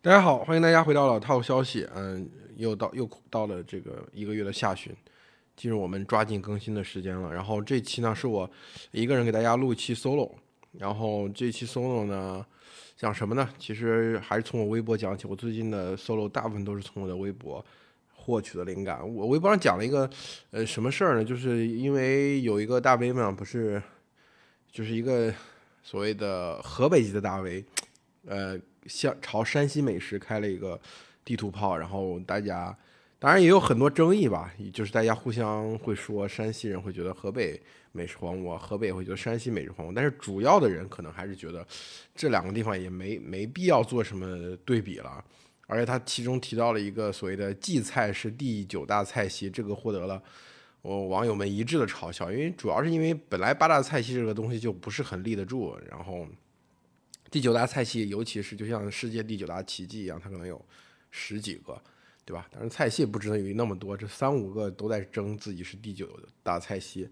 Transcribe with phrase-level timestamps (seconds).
[0.00, 1.84] 大家好，欢迎大家回到老套消息。
[1.92, 4.94] 嗯，又到又到了这个一个月的下旬，
[5.56, 7.34] 进入我们抓紧更新的时间了。
[7.34, 8.48] 然后这期呢是我
[8.92, 10.30] 一个人给大家录一期 solo。
[10.70, 12.46] 然后这期 solo 呢
[12.96, 13.48] 讲什么呢？
[13.58, 15.26] 其实还是从我微博讲起。
[15.26, 17.62] 我最近的 solo 大部分都是从我的微博
[18.14, 19.00] 获取的灵感。
[19.00, 20.08] 我微博上讲了一个
[20.52, 21.24] 呃什么事儿呢？
[21.24, 23.82] 就是因为有一个大 V 嘛，不是
[24.70, 25.34] 就是一个
[25.82, 27.64] 所谓的河北籍的大 V，
[28.26, 28.56] 呃。
[28.86, 30.80] 向朝山西美食开了一个
[31.24, 32.76] 地图炮，然后大家
[33.18, 37.60] 当然也有很多争议吧，就是大家互相会说山西人会觉得河北
[37.92, 41.66] 美食荒漠，河北会觉得山西美食荒漠，但是主要的人可能还是觉得
[42.14, 45.22] 这两个地方也没没必要做什么对比了。
[45.66, 50.22] 而且他其中提到了一个所谓的荠菜是第九大菜系，这个获得了
[50.80, 56.26] 我网友们一致的嘲笑，因为主要是因为本来八大菜系这个东西就不是很立得住，然后。
[57.30, 60.64] 第九大菜系，尤其是就像世界第九大奇迹一样，它可能有
[61.10, 61.80] 十几个，
[62.24, 62.46] 对吧？
[62.50, 66.08] 但是菜系不知道有那么多，这三五个都在争自己是第九
[66.42, 67.08] 大菜系，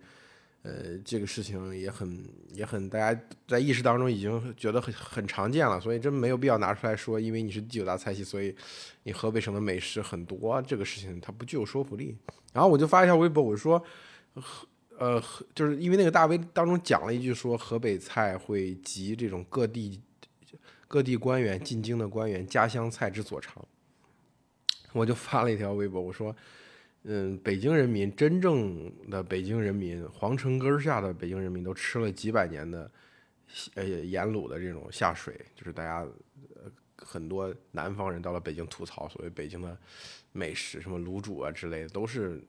[0.62, 8.54] 呃，这个事情也很也很，大家在意识当中已经觉得很很常见了，所以真没有必要拿出来说，因为你是第九大菜系，所以
[9.02, 12.16] 你河北省的美食很多，这个事情它不具有说服力。
[12.52, 13.84] 然后我就发一条微博，我说。
[14.98, 20.00] 呃河，就是因为那个大 V 当中讲了一句说河北菜会集这种各地
[20.88, 23.66] 各地官员进京的官员家乡菜之所长，
[24.92, 26.34] 我就发了一条微博，我说，
[27.04, 32.90] 嗯，北京人民真正的北京人民，皇城根下的北京人民都吃了几百年的
[33.74, 36.06] 呃盐卤的这种下水，就是大家
[36.54, 39.76] 呃很多南方人到了北京吐槽所谓北京的
[40.32, 42.42] 美食，什么卤煮啊之类的，都是。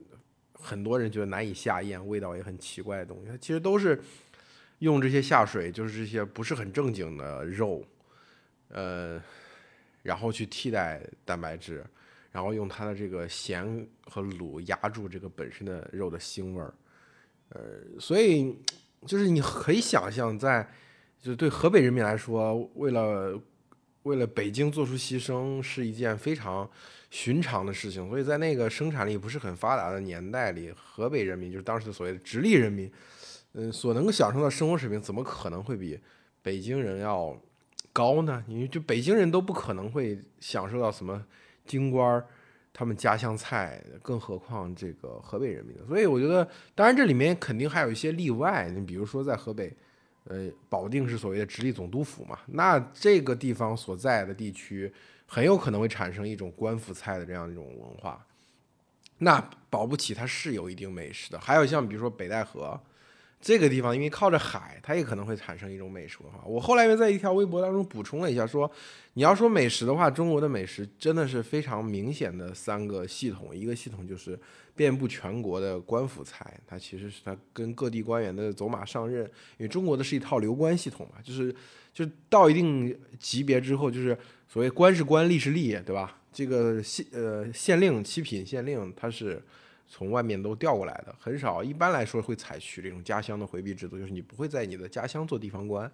[0.60, 4.02] 很多人觉得难以下咽，味道也很奇怪的东西，它其实都是
[4.80, 7.86] 用这些下水，就是这些不是很正经的肉，
[8.70, 9.22] 呃，
[10.04, 11.86] 然后去替代蛋白质，
[12.32, 16.74] 然后用它的这个咸和卤压住这个本身的肉的腥味儿，
[17.50, 17.62] 呃，
[18.00, 18.56] 所以
[19.06, 20.68] 就是你可以想象，在
[21.20, 23.42] 就对河北人民来说，为了
[24.04, 26.70] 为了北京做出牺牲是一件非常。
[27.10, 32.92] 寻常的事情，所以在那个生产力不是很发达的年代里，河北人民就是当时的所谓的直隶人民，
[33.54, 35.98] 嗯，所能够享受到生活水平，怎么可能会比
[36.42, 37.34] 北京人要
[37.98, 38.44] 高呢？
[38.46, 41.26] 你就北京人都不可能会享受到什么
[41.66, 42.24] 京官儿
[42.72, 45.76] 他们家乡菜，更何况这个河北人民。
[45.88, 48.70] 所以我觉得，当然这里面肯定还有一些例外。
[48.70, 49.76] 你比如说在河北，
[50.26, 54.94] 呃，保定是所谓的直隶总督府嘛，那这个地方所在的地区。
[55.30, 58.26] 很有可能会产生一种官府菜的这样一种文化，
[59.18, 61.38] 那保不齐它是有一定美食的。
[61.38, 62.80] 还有像比如说北戴河
[63.40, 66.44] 这个地方，因为靠着海，它也可能会产生一种美食文化。
[66.46, 68.70] 我后来又在一条微博当中补充了一下，说
[69.14, 74.40] 你要说美食的话，中国的美食真的是非常明显的三个系统，一个系统就是
[74.76, 79.24] 遍布全国的官府菜，它其实是它跟各地官员的走马上任，
[79.58, 81.56] 因为中国的是一套流官系统嘛，就是
[81.94, 84.18] 就到一定级别之后就是。
[84.50, 86.22] 所谓官是官，吏是吏，对吧？
[86.32, 89.44] 这个县呃县令七品县令，他是
[89.88, 91.64] 从外面都调过来的，很少。
[91.64, 95.90] 一般来说会采取这种家乡的回避制度，就是你不会在你的家乡做地方官，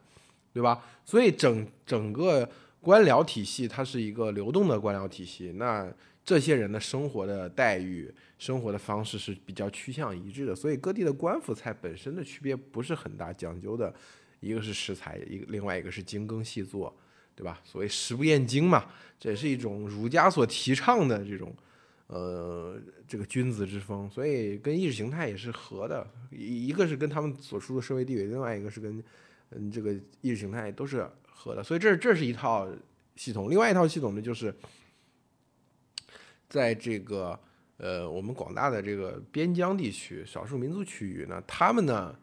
[0.52, 0.84] 对吧？
[1.06, 2.50] 所以整整个
[2.82, 5.54] 官僚体系它是一个流动的官僚体系。
[5.58, 5.92] 那
[6.26, 10.56] 这些人的生活的待遇、生活的方式是比较趋向一致的。
[10.56, 13.94] 所以各地的官府菜本身的区别不是很大，讲究的
[14.40, 16.96] 一个是食材，一个另外一个是精耕细作。
[17.36, 17.60] 对吧？
[17.66, 18.86] 所谓食不厌精嘛，
[19.20, 21.52] 这也是一种儒家所提倡的这种，
[22.14, 24.08] 呃，这个君子之风。
[24.10, 29.04] 所以跟意识形态也是合的，一一个是跟他们所处的社会地位，另外一个是跟
[29.50, 31.64] 嗯这个意识形态都是合的。
[31.64, 32.68] 所以这这是一套
[33.16, 33.50] 系统。
[33.50, 34.54] 另外一套系统呢，就是
[36.48, 37.40] 在这个
[37.78, 42.16] 呃我们广大的这个边疆地区、少数民族区域呢，他们呢。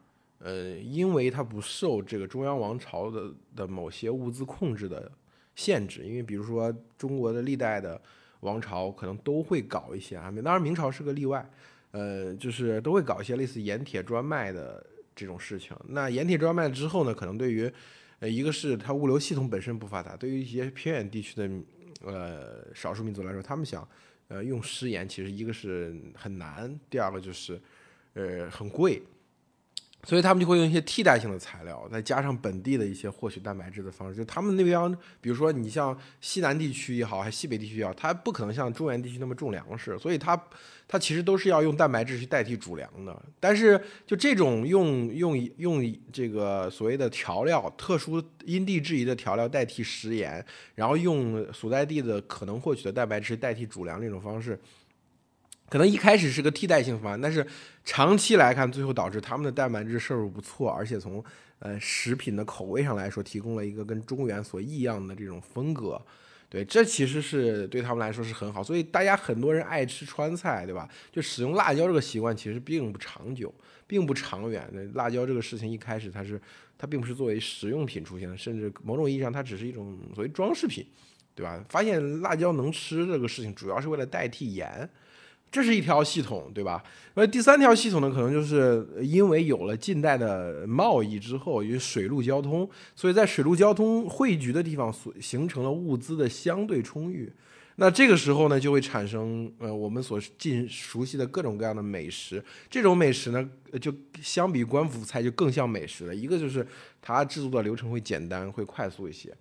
[0.43, 5.13] 呃，因为它不受这个中央王朝的的某些物资控制的
[5.55, 8.01] 限制，因为比如说中国的历代的
[8.41, 11.49] 王朝可能都会搞一些啊，当然明朝是个例外，
[11.93, 14.85] 呃，就是都会搞一些类似盐铁专卖的
[15.15, 15.77] 这种事情。
[15.89, 17.71] 那盐铁专卖之后呢，可能对于
[18.19, 21.51] 呃一个是它物流系统本身不发达，对于一些偏远地区的
[22.05, 23.87] 呃少数民族来说，他们想
[24.29, 27.61] 呃用食盐，其实一个是很难，第二个就是
[28.15, 29.03] 呃很贵。
[30.05, 34.17] 所以他们就会用一些替代性的材料，再加上本地的一些获取蛋白质的方式。
[34.17, 40.43] 就他们那边，比如说你像西南地区也好，还西北地区也好，它不可能像中原地区那么种粮食，所以它
[40.89, 43.23] 它其实都是要用蛋白质去代替主粮的。
[43.39, 50.45] 但是就这种用用用这个所谓的调料，特殊因地制宜的调料代替食盐，
[50.75, 54.59] 然后用所在地的可能获取的蛋白质代替主粮这种方式。
[55.71, 57.47] 可能一开始是个替代性方案，但是
[57.85, 61.25] 长期来看，最后导致他们的蛋白质摄入不错，而且从
[61.61, 65.99] 呃食品的口味上来说，提供了一个跟中原所异样的这种风格。
[66.49, 68.61] 对，这其实是对他们来说是很好。
[68.61, 70.89] 所以大家很多人爱吃川菜，对吧？
[71.13, 73.55] 就使用辣椒这个习惯其实并不长久，
[73.87, 74.69] 并不长远。
[74.95, 76.41] 辣椒这个事情一开始它是
[76.77, 80.85] 它并不是作为食用品出现的，甚至某种意义上它只是一种所谓装饰品，
[81.37, 81.65] 对吧？
[81.69, 84.91] 发现辣椒能吃这个事情，主要是为了代替盐。
[85.51, 86.83] 这是一条系统，对吧？
[87.15, 97.33] 那第三条系统呢，可能就是因为有了近代的贸易之后，有水陆交通，所以在水陆交通汇聚的地方，所形成了物资的相对充裕。
[97.77, 102.43] 那这个时候呢，就会产生呃我们所近熟悉的各种各样的美食。
[102.69, 103.51] 这种美食呢，
[103.81, 103.93] 就
[104.23, 106.15] 相比官府菜就更像美食了。
[106.15, 106.65] 一个就是
[107.03, 109.35] 它制作的流程会简单，会快速一些，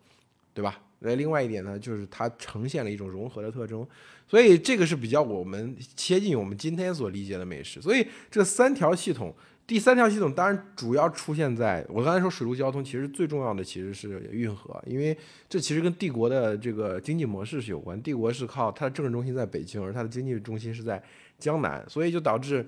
[0.54, 0.80] 对吧？
[1.00, 3.86] 那另外一点呢，就是它呈现了一种融合的特征。
[4.28, 7.82] 所以这个是比较我们切近我们今天所理解的美食。
[7.82, 9.34] 所以这三条系统，
[9.66, 15.18] 第三条系统当然主要出现在我刚才说水陆交通，其实最重要的其实是运河，因为
[15.48, 18.00] 这其实跟帝国的这个经济模式是有关。
[18.04, 21.02] 帝国是靠它的政治中心在北京，而它的经济中心是在
[21.40, 22.64] 江南，所以就导致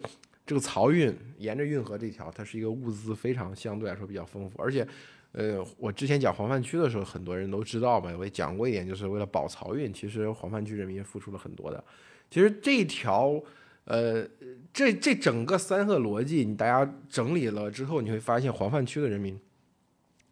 [0.48, 4.88] 这个漕运沿着运河这条，它是一个物资非常相对来说比较丰富，而且。
[5.34, 8.14] 呃，我之前讲黄泛区的时候，很多人都知道嘛。
[8.18, 11.82] 我也讲过一点，就是为了保漕运，其实黄泛区人民也付出了很多的。
[12.30, 13.42] 其实这一条，
[13.86, 14.28] 呃，
[14.74, 19.40] 这这整个三个逻辑，你大家整理了之后，你会发现黄泛区的人民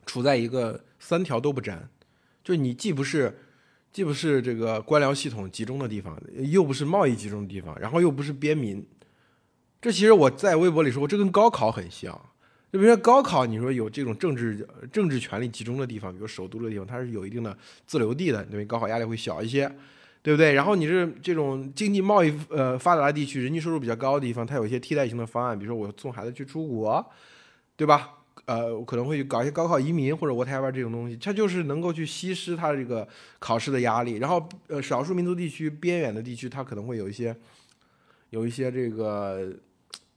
[0.06, 1.90] 处在一个三条都不沾，
[2.44, 3.40] 就你既不是
[3.94, 6.22] 既不是这个官僚系统集中的地方，
[6.52, 8.86] 又不是贸易集中的地方，然后又不是边民。
[9.81, 12.30] 这其实我在微博里说过，这跟高考很像。
[12.71, 17.57] 就比如说高考，你说有这种政治政治权力集中的地方，比如首都的地方，它是有一定的
[17.88, 19.68] 自留地的，因为高考压力会小一些，
[20.21, 20.54] 对不对？
[20.54, 27.04] 然后你是这种经济贸易呃发达地区，人均收入比较高的地方，它有一些替代性的方案，比如说我送孩子去出国，
[27.75, 28.12] 对吧？
[28.45, 33.07] 呃，我可能会搞一些高考移民或者 whatever 这种东西，它就是能够去稀释它这个
[33.39, 34.18] 考试的压力。
[34.18, 37.36] 然后呃，少数民族地区边远的地区，它可能会有一些
[38.30, 39.51] 有一些这个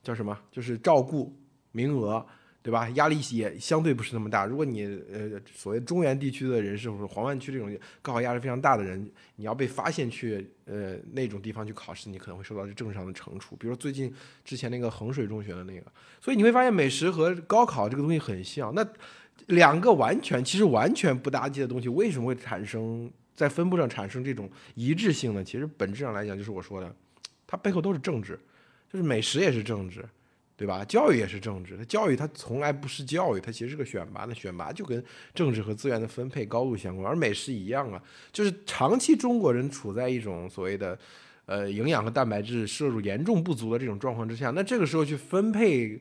[0.03, 1.35] 叫什么，就是照顾
[1.71, 2.23] 名额。
[2.63, 2.89] 对吧？
[2.91, 4.45] 压力也相对不是那么大。
[4.45, 7.69] 如果你呃所谓中原地区的人士或者黄湾区这种
[8.01, 9.05] 高考压力非常大的人，
[9.35, 13.53] 你要被发现去呃那种地方去考试，你可能会受到政治上的惩处。
[13.57, 14.13] 比如最近
[14.45, 15.85] 之前那个衡水中学的那个，
[16.21, 18.73] 所以你会发现美食和高考这个东西很像。
[18.73, 18.87] 那
[19.47, 25.43] 两个完全其实完全不搭界的东西，为什么会产生在分布上产生这种一致性呢？
[25.43, 26.95] 其实本质上来讲，就是我说的，
[27.45, 28.39] 它背后都是政治，
[28.89, 30.05] 就是美食也是政治。
[30.63, 30.81] 对吧？
[30.85, 34.23] 教育也是政治，它教育它从来不是教育，它其实是个选拔。
[34.23, 35.03] 那选拔就跟
[35.35, 38.01] 政治和资源的分配高度相关，而美食一样啊，
[38.31, 40.97] 就是长期中国人处在一种所谓的，
[41.47, 45.99] 呃，营养和蛋白质摄入严重不足的这种状况之下，那这个时候去分配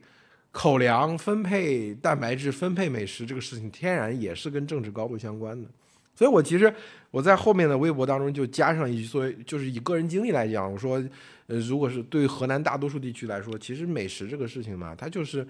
[0.53, 5.69] 口粮、分配蛋白质、分配美食这个事情，天然也是跟政治高度相关的。
[6.15, 6.75] 所以我其实
[7.11, 11.03] 我在后面的微博当中就加上一句，作为就是以个人经历来讲，我说。
[11.49, 15.47] 呃，如果是对河南大多数地区来说，其实美食这个事情嘛，它就是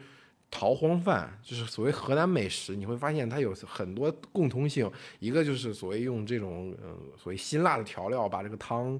[0.51, 2.75] 逃荒饭，就是所谓河南美食。
[2.75, 8.99] 你会发现它有很多共通性，一个就是所谓用这种呃所谓辛辣的调料把这个汤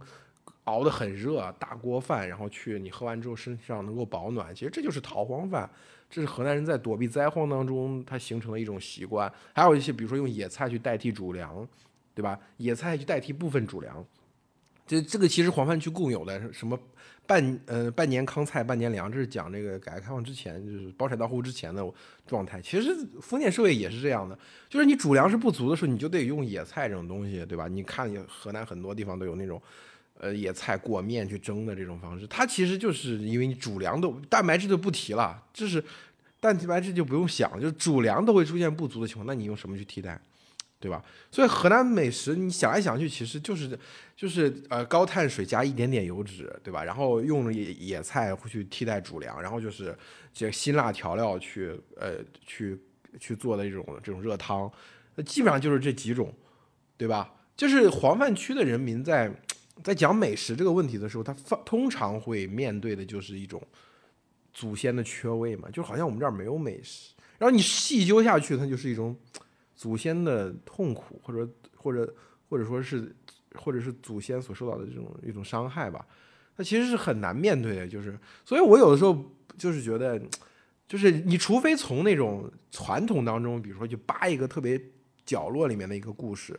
[0.65, 5.69] 熬得很热，大锅饭，然后去你喝完之后身上能够保暖，其实这就是逃荒饭。
[6.13, 9.33] 这是河南人在躲避灾荒当中它形成的一种习惯。
[9.55, 11.67] 还有一些比如说用野菜去代替主粮，
[12.15, 12.39] 对吧？
[12.59, 14.05] 野菜去代替部分主粮。
[14.87, 16.79] 这这个其实黄泛区共有的什么
[17.25, 21.83] 半呃半年糠菜半年粮，这是讲这个改革开放之前，就是包产到户之前的
[22.27, 22.61] 状态。
[22.61, 24.39] 其实封建社会也是这样的，
[24.69, 27.69] 就是你主粮食不足的时候，你就得用野菜这种东西，对吧？
[27.69, 29.63] 你看河南很多地方都有那种
[30.23, 35.85] 呃野菜裹面去蒸的这种方式，它其实就是因为你主粮都蛋白质就不提了，就是
[36.41, 40.19] 蛋白质就不用想，就是主粮都会出现不足的情况，那你用什么去替代？
[40.81, 41.01] 对吧？
[41.31, 43.79] 所以河南美食，你想来想去，其实就是
[44.17, 46.83] 就是呃高碳水加一点点油脂，对吧？
[46.83, 49.97] 然后用野野菜会去替代主粮，然后就是
[50.35, 52.15] 这辛辣调料去呃
[52.45, 52.77] 去
[53.21, 54.69] 去做的一种这种热汤，
[55.15, 56.35] 那基本上就是这几种，
[56.97, 57.33] 对吧？
[57.57, 59.33] 就是黄泛区的人民在
[59.83, 61.33] 在讲美食这个问题的时候，他
[61.65, 63.61] 通常会面对的就是一种
[64.53, 67.15] 祖先的缺位嘛，就好像我们这儿没有美食。
[67.39, 69.17] 然后你细究下去，它就是一种
[69.75, 72.15] 祖先的痛苦，或者或者
[72.49, 73.13] 或者说是
[73.55, 76.07] 或者是祖先所受到的这种一种伤害吧。
[76.57, 79.25] 那其实是很难面对的，就是所以我有的时候
[79.57, 80.21] 就是觉得，
[80.87, 84.81] 就是你除非从那种传统当中，比如说去扒一个特别
[85.25, 86.57] 角落里面的一个故事。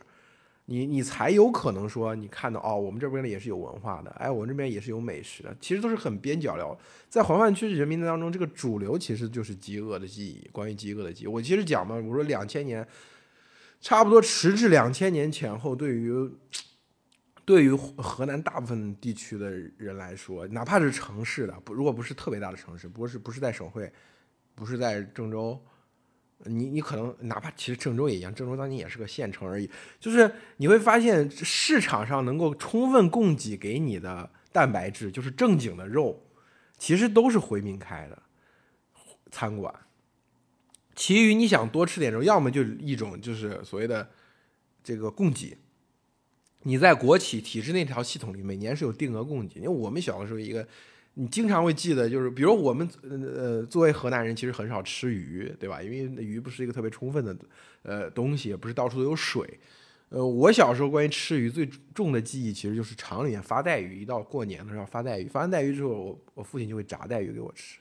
[0.66, 6.74] 你你才有可能说，你看到哦，我们这边也是有文化的，哎，我们这边也是有美食的，其实都是很边角料。
[7.10, 11.26] 在环环区人民当中，这个主流其实就是饥饿的记忆，关于饥饿的记忆。
[11.26, 12.86] 我其实讲嘛，我说两千年，
[13.80, 16.30] 差不多迟至两千年前后，对于
[17.44, 23.92] 对于河南大部分地区的人来说，哪怕是城市的，不如果不是特别大的城市，不是不是在省会，
[24.54, 25.62] 不是在郑州。
[26.46, 29.68] 你你可能哪怕其实郑州也一样，郑州当年也是个县城而已。
[29.98, 36.22] 就是你会发现市场上能够充分供给给你的蛋白质，就是正经的肉，
[36.78, 38.22] 其实都是回民开的
[39.30, 39.74] 餐馆。
[40.94, 44.10] 其余你想多吃点肉，要么就一种就是所谓的
[44.82, 45.58] 这个供给。
[46.62, 49.60] 你在国企体制那条系统里，每年是有定额供给。
[49.60, 50.66] 因为我们小的时候一个。
[51.16, 55.80] 你经常会记得，就是比如我们呃，作为河南人，其实很少吃鱼，对吧？
[55.80, 57.36] 因为鱼不是一个特别充分的
[57.82, 59.60] 呃东西，也不是到处都有水。
[60.08, 67.78] 呃，我小时候关于吃鱼最重的记忆，其实就是厂里面发带鱼，一到过年的时候发带鱼，发完带鱼之后，我我父亲就会炸带鱼给我吃。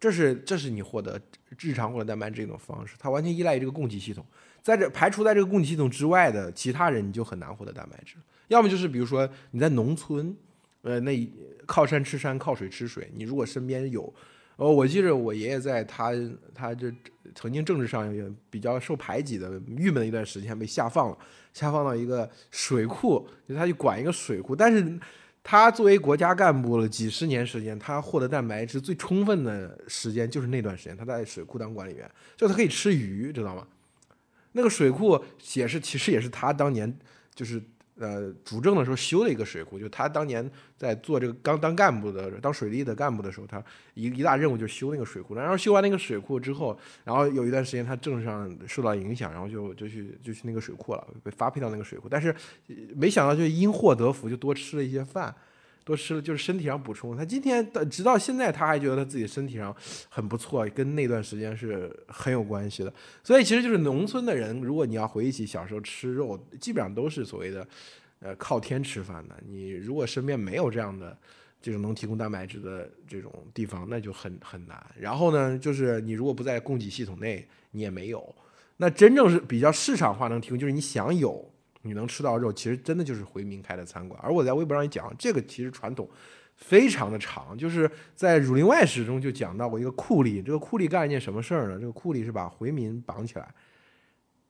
[0.00, 1.20] 这是这是你获得
[1.60, 4.26] 日常获得蛋白质一种方式，它完全依赖于这个供给系统。
[4.60, 8.16] 在这排除在这个供给系统之外的其他人，你就很难获得蛋白质。
[8.48, 10.36] 要么就是比如说你在农村。
[10.82, 11.32] 呃，那
[11.64, 13.10] 靠山吃山，靠水吃水。
[13.14, 14.12] 你如果身边有，
[14.56, 16.12] 呃，我记着我爷爷在他
[16.52, 16.92] 他这
[17.34, 21.18] 曾经政治上也比较受排挤的郁闷的一段时间，被下放了，
[21.52, 24.56] 下放到一个水库，就他去管一个水库。
[24.56, 24.98] 但是
[25.44, 33.64] 他作为国家干部了几十年时间，他获得蛋白质最充分的时间就是那段时间，他在水库当管理员，就他可以吃鱼，知道吗？
[34.50, 35.24] 那个水库
[35.54, 36.92] 也是，其实也是他当年
[37.34, 37.62] 就是。
[38.02, 43.62] 呃，主政的时候修了一个水库，就他当年在做这个刚当干部的、当水利的干部的时候，他
[43.94, 45.36] 一一大任务就是修那个水库。
[45.36, 52.08] 然后修完那个水库之后，然后有一段时间他政治上受到影响，然后就就去就去那个水库了，被发配到那个水库。
[52.08, 52.34] 但是
[52.96, 55.32] 没想到就因祸得福，就多吃了一些饭，
[55.84, 57.16] 多吃了就是身体上补充。
[57.16, 59.74] 他今天直到现在他还觉得他自己身体上
[60.08, 62.92] 很不错，跟那段时间是很有关系的。
[63.22, 67.66] 所以其实就是农村的人，如果你要回忆起小时候吃肉，基本上都是所谓的。
[68.24, 71.18] 呃，靠天吃饭的，你如果身边没有这样的
[71.60, 74.80] 这种能提供蛋白质的这种地方，那就很很难。
[74.96, 78.32] 然后呢，就是你如果不在供给系统内，你也没有。
[78.76, 81.51] 那真正是比较市场化能提供，就是你想有，
[81.82, 84.20] 你能吃到肉，其实真的就是回民开的餐馆。
[84.22, 86.08] 而我在微博上也讲，这个其实传统
[86.56, 91.78] 非常的长，就是在《儒林外史》中就讲到过一个酷吏，这个酷吏干一件什么事儿呢？
[91.78, 93.54] 这个酷吏是把回民绑起来，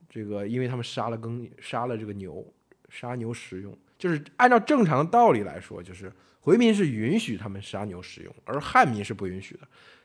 [0.09, 2.45] 这个因为他们杀了耕杀了这个牛。
[2.89, 9.61] 杀牛食用，就是按照正常的道理来说，就是回民是允许他们杀牛食用，而汉民是不允许的。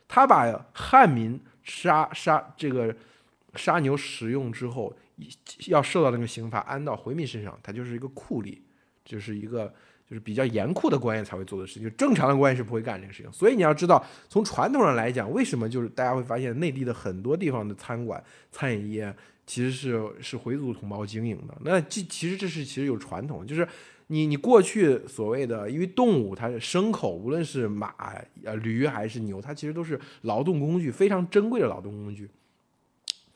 [0.08, 2.96] 他把汉民杀杀这个
[3.56, 4.96] 杀牛食用之后，
[5.66, 8.58] 要受到那个刑罚安到回民身上，他就是一个酷吏，
[9.04, 9.72] 就是一个
[10.08, 13.32] 就是比较严酷的官员才会做的事情，就正常的官员是不会干这个事情。
[13.32, 19.14] 所以你要知道，从传统上来讲，为什么就是大家会发现内地的很多地方的餐馆、餐饮业。
[19.50, 23.66] 其实是是回族同胞经营的，那这其实这是其实有传统，就是
[24.08, 27.94] 你你过去所谓的，因为动物它是牲口，无论是马、
[28.44, 32.28] 呃驴还是牛，它其实都是劳动工具，非常珍贵的劳动工具。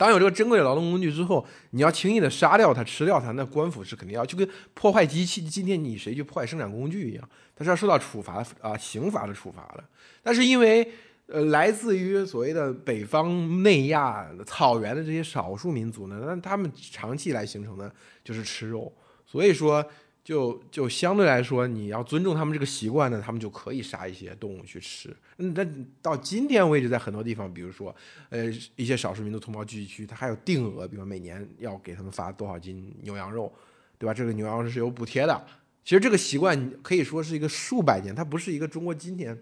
[0.03, 9.83] 当有这个珍贵的劳动工具之后，你要轻易的杀掉它、吃掉它，那官府是肯定要就跟破坏机器，今天你谁去破坏生产工具一样，它是要受到处罚啊刑罚的处罚的。
[10.21, 10.91] 但是因为
[11.27, 17.89] 呃，来自于所谓的北方内亚草原的这些少数民族呢，那他们长期来形成的
[18.25, 18.93] 就是吃肉，
[19.25, 19.83] 所以说
[20.23, 25.13] 就就相对来说，你要尊重他们这个习惯呢，他们就可以杀一些动物去吃。
[25.35, 25.65] 那
[26.01, 27.93] 到今天为止，在很多地方，比如说
[28.29, 28.45] 呃
[28.77, 33.51] 一些少数民族同胞聚集区，它还有定额，比如每年要给他们发多少斤牛羊肉，
[33.97, 34.13] 对吧？
[34.13, 35.45] 这个牛羊肉是有补贴的。
[35.83, 39.37] 其实这个习惯可以说是一个数百年，它不是一个中国今天。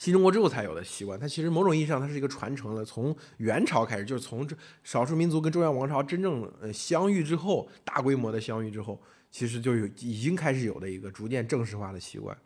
[0.00, 8.98] 新中国之后才有的习惯，它其实某种意义上它是一个传承了，从元朝开始，就是从这少数民族跟中原王朝真正呃相遇之后，大规模的相遇之后，
[9.30, 12.36] 其实就有已经开始有的一个逐渐正式化的习惯。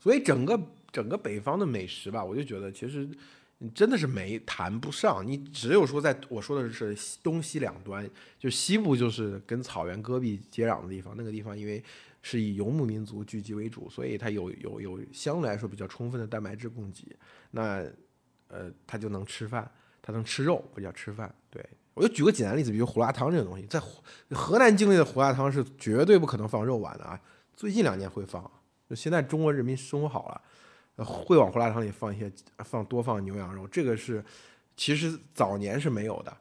[0.00, 0.60] 所以整个
[0.92, 3.08] 整个北方的美食吧，我就觉得其实
[3.74, 5.26] 真的是没谈不上。
[5.26, 8.08] 你只有说，在我说的是东西两端，
[8.38, 11.82] 就西部就是跟草原戈壁接壤的地方，那个地方因为
[12.22, 17.16] 是以游牧民族聚集为主，所以它有有有相对来说比较充分的蛋白质供给，
[17.50, 17.84] 那
[18.46, 19.68] 呃它就能吃饭，
[20.00, 21.34] 它能吃肉，不叫吃饭。
[21.50, 21.64] 对
[21.98, 23.80] 我就举个简单例子，比如胡辣汤这个东西，在
[24.30, 27.20] 河南境内的胡辣汤是绝对不可能放肉丸的啊，
[27.56, 28.50] 最近两年会放，
[28.88, 30.40] 就现在中国人民生活好了。
[31.04, 32.28] 会往胡辣汤里放一些，
[32.64, 34.24] 放多放牛羊肉，这个是
[34.76, 36.36] 其实早年是没有的。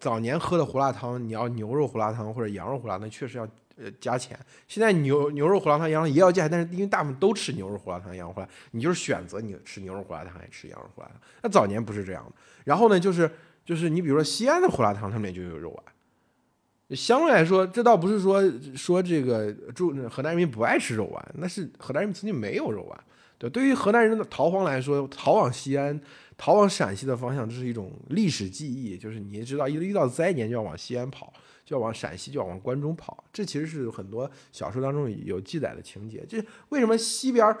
[0.00, 4.36] 早年喝的胡辣汤，你要牛肉胡辣汤或者羊肉胡辣汤，确实要呃加钱。
[4.66, 11.16] 现在牛牛肉胡辣汤、羊肉也要加，但是因为大部分都吃牛肉胡辣汤、羊肉胡辣，你就是选择你吃牛肉胡辣汤还是吃羊肉胡辣汤。
[11.42, 12.32] 那早年不是这样的。
[12.64, 13.30] 然后呢，就是
[13.70, 16.96] 就是你比如说西安的胡辣汤，上面就有肉丸。
[16.96, 18.42] 相对来说，这倒不是说
[18.74, 23.00] 说这个住河南人民不爱吃肉丸，那是河南人民曾经没有肉丸。
[23.38, 26.00] 对，对于河南人的逃荒来说，逃往西安、
[26.36, 28.98] 逃往陕西的方向，这是一种历史记忆。
[28.98, 31.32] 就是你知道，一遇到灾年就要往西安跑，
[31.64, 33.22] 就要往陕西，就要往关中跑。
[33.32, 36.26] 这其实是很多小说当中有记载的情节。
[36.28, 37.56] 这为什么西边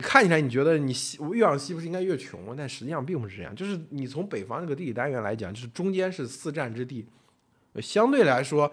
[0.00, 2.54] 看起来你觉得你西越往西不是应该越穷吗？
[2.56, 3.54] 但实际上并不是这样。
[3.54, 7.06] 就是你从北方这个地理单元来讲，就是中间是四战之地，
[7.76, 8.72] 相对来说，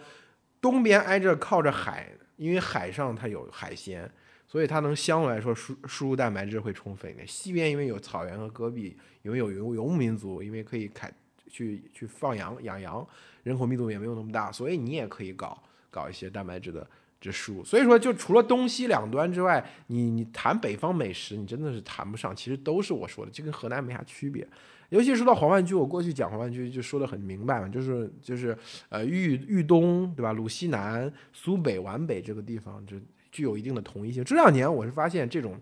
[0.59, 4.09] 东边挨着靠着海，因为海上它有海鲜。
[4.49, 7.27] 所以它能相对来说输输入蛋白质会充分一点。
[7.27, 11.11] 西边因为有草原和戈壁，因为有游游牧民族，因为可以开
[11.49, 13.05] 去去放羊养羊，
[13.43, 17.63] 人口密度也没有那么大，所以你也可以搞搞一些蛋白质的这输。
[17.63, 22.35] 所以说，就除了东西两端之外，你你谈北方美食，你真的是谈不上。
[22.35, 24.47] 其实都是我说的，这跟河南没啥区别。
[24.89, 28.57] 尤其说到黄泛区，我过去讲黄泛区就说的很明白嘛，就是就是
[28.89, 30.31] 呃豫豫东对吧？
[30.33, 32.95] 鲁西南、苏北、皖北这个地方就。
[33.29, 34.23] 具有一定的同一性。
[34.23, 35.59] 这两年我是发现，这种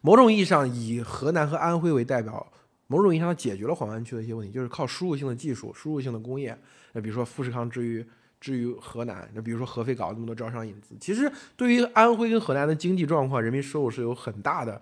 [0.00, 2.44] 某种意义上以河南和安徽为代表，
[2.88, 6.58] 某种意义上解决了黄湾区的一些问题，就是靠输入性的技术、输入性的工业。
[6.94, 8.04] 那比如说富士康之于
[8.42, 14.78] 至于河南，那比如说合肥搞了那么多招商引资，其实对于安徽跟河南的经济状况、人民收入是有很大的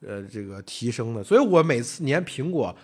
[0.00, 1.22] 呃这个提升的。
[1.22, 2.74] 所以我每次年苹果。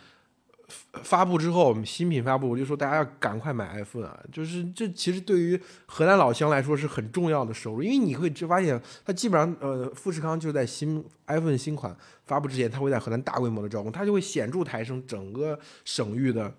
[1.05, 4.21] 发布之后，新品发布，我就说大家要赶快买 iPhone 啊！
[4.33, 5.57] 就是这其实对于
[5.87, 16.53] 河南老乡来说是很重要的收入，因为你会就发现，它基本上呃，富士康就在新 iPhone 新款发布之前，它会在河南大规模的招工，它就会显著抬升整个省域的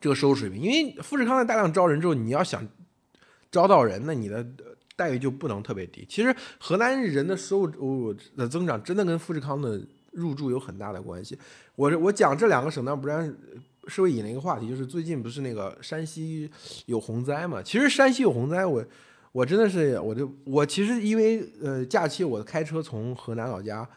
[0.00, 0.62] 这个收入水平。
[0.62, 2.66] 因为富士康在大量招人之后，你要想
[3.50, 4.46] 招到人，那你的
[4.96, 6.06] 待遇就不能特别低。
[6.08, 9.80] 其实河南人的收入的增长真的跟富士康的。
[10.12, 11.38] 入驻有很大的关系。
[11.76, 13.32] 我我讲这两个省呢，不然
[13.86, 16.50] 是会引了一个话题，就是最近不是那个山西
[16.86, 17.62] 有洪灾嘛？
[17.62, 18.84] 其实山西有洪灾，我
[19.30, 23.88] 我真的是，我就我其实因为呃假期我开车从河南老家，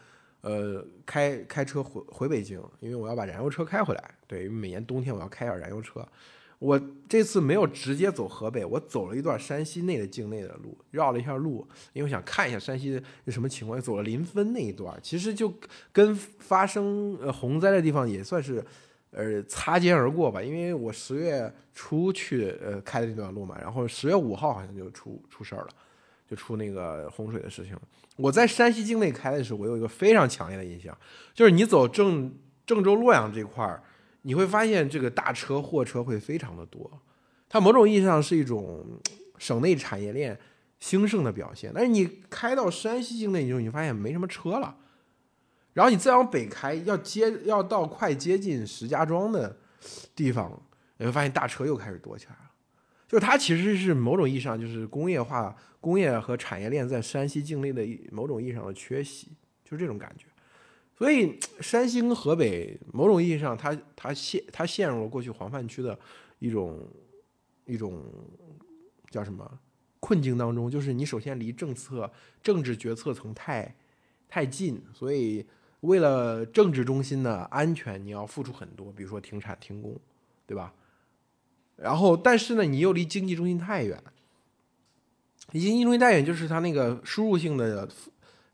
[0.42, 4.14] 呃开开车回回北京，因为我要把燃油车开回来。
[4.26, 6.06] 对，因为每年冬天我要开点燃油车。
[6.60, 13.78] 我这次没有直接走河北，我走了一段山西内的境内的路，绕了一下路，因为我想看一下山西是什么情况。
[13.78, 15.52] 走了临汾那一段，其实就
[15.92, 18.64] 跟发生呃洪灾的地方也算是
[19.10, 20.40] 呃擦肩而过吧。
[20.40, 25.68] 因为我十月初去呃开的那段路嘛，然后十月五号好像就出出事儿了，
[26.30, 27.76] 就出那个洪水的事情。
[28.16, 30.96] 我在山西境内开的时候，我有一个非常强烈的印象，
[31.34, 32.32] 就是你走郑
[32.64, 33.82] 郑州洛阳这块儿。
[34.26, 36.90] 你会发现这个大车货车会非常的多，
[37.46, 38.82] 它某种意义上是一种
[39.36, 40.38] 省内产业链
[40.80, 41.70] 兴盛的表现。
[41.74, 44.74] 但是你开到山西境内以后，你发现没什么车了，
[45.74, 49.54] 然后你再往北开，要接要到快接近石家庄的
[50.16, 50.50] 地方，
[50.96, 52.50] 你会发现大车又开始多起来了。
[53.06, 59.28] 就是它其实是某种意义上就是工业化、工业和产业链在山西境内的某种意义上的缺席，
[59.62, 60.24] 就是这种感觉。
[60.96, 65.98] 所以，山西跟河北某种意义上，它它陷它陷入了过去黄泛区的
[66.38, 66.88] 一种
[67.64, 68.00] 一种
[69.10, 69.58] 叫什么
[69.98, 70.70] 困境当中。
[70.70, 72.08] 就是你首先离政策
[72.40, 73.74] 政治决策层太
[74.28, 75.44] 太近，所以
[75.80, 79.98] 为了政治中心的安全，你要付出很多，比如说停产停工，
[80.46, 80.72] 对吧？
[81.74, 84.00] 然后，但是呢，你又离经济中心太远，
[85.50, 87.88] 离经济中心太远，就是它那个输入性的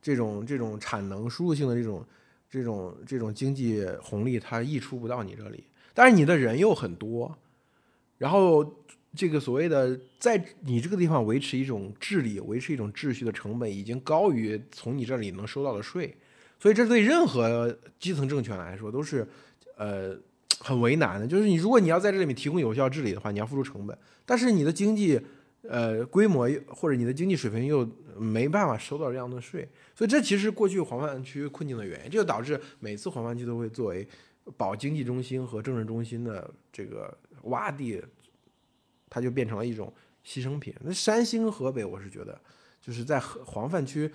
[0.00, 2.02] 这种这种产能输入性的这种。
[2.50, 5.62] 这种这种经济红利它溢出不到你这里，
[5.94, 7.38] 但是你的人又很多，
[8.18, 8.84] 然后
[9.14, 16.16] 这个所谓的在你这个地方维持一种治理、维持一种秩序的成本已经高于从你这里能收到的税，
[16.58, 19.26] 所以这对任何基层政权来说都是
[19.76, 20.16] 呃
[20.58, 21.26] 很为难的。
[21.26, 25.20] 就是你如果你要在这里面提供有效治理的话，你要付出成本，但是你的经济。
[25.68, 34.06] 呃，规模或者你的经济水平又没办法收到这样的税，所以这其实过去黄泛区困境的原因，这就导致每次黄泛区都会作为
[34.56, 38.02] 保经济中心和政治中心的这个洼地，
[39.08, 39.92] 它就变成了一种
[40.24, 40.74] 牺牲品。
[40.80, 42.40] 那山西跟河北，我是觉得
[42.80, 44.10] 就是在黄泛区，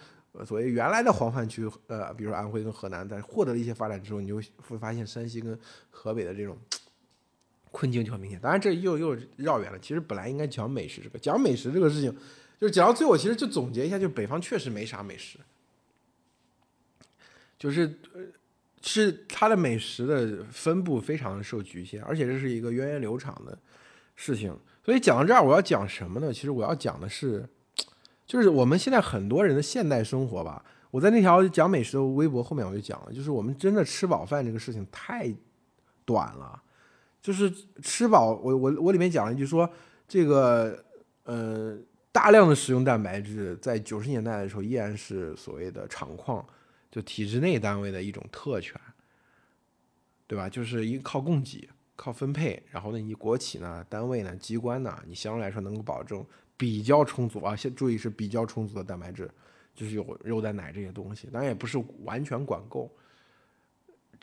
[0.45, 5.57] 所谓原来的黄泛区，呃，比如说安徽跟河南，在获得了一些发展之后，你就会发现山西跟
[5.91, 6.57] 河北的这种
[7.75, 8.39] 困境就很明显。
[8.39, 9.77] 当然，这又又绕远了。
[9.79, 12.09] 其实本来应该讲美食这个，讲美食这个事情，
[12.57, 15.37] 就是讲到最后，其实就总结一下，就是北方确实没啥美食。
[17.59, 17.99] 就是，
[18.81, 23.57] 是它的美食的分布非常受局限，而且这是一个源远流长的
[24.15, 24.57] 事情。
[24.85, 26.31] 所以讲到这儿，我要讲什么呢？
[26.31, 27.45] 其实我要讲的是，
[28.25, 30.63] 就是我们现在很多人的现代生活吧。
[30.91, 35.29] 我在那条讲美食的微博后面我就讲了，就是我们真的吃饱饭这个事情太
[36.05, 36.61] 短了。
[37.25, 39.67] 就是吃饱，我我我里面讲了一句说，
[40.07, 40.85] 这个
[41.23, 41.75] 呃，
[42.11, 46.45] 大量的食用蛋白质在九十年代的时候依然是所谓的厂矿。
[46.91, 48.79] 就体制内单位的一种特权，
[50.27, 50.47] 对吧？
[50.47, 57.53] 就是一靠供给、靠分配，然后呢，你国企呢、单位呢、机关呢，你相对来说能够保证比较充足啊。
[57.53, 59.29] 先注意是比较充足的蛋白质，
[59.73, 62.89] 就是有肉蛋奶这些东西，当然也不是完全管够。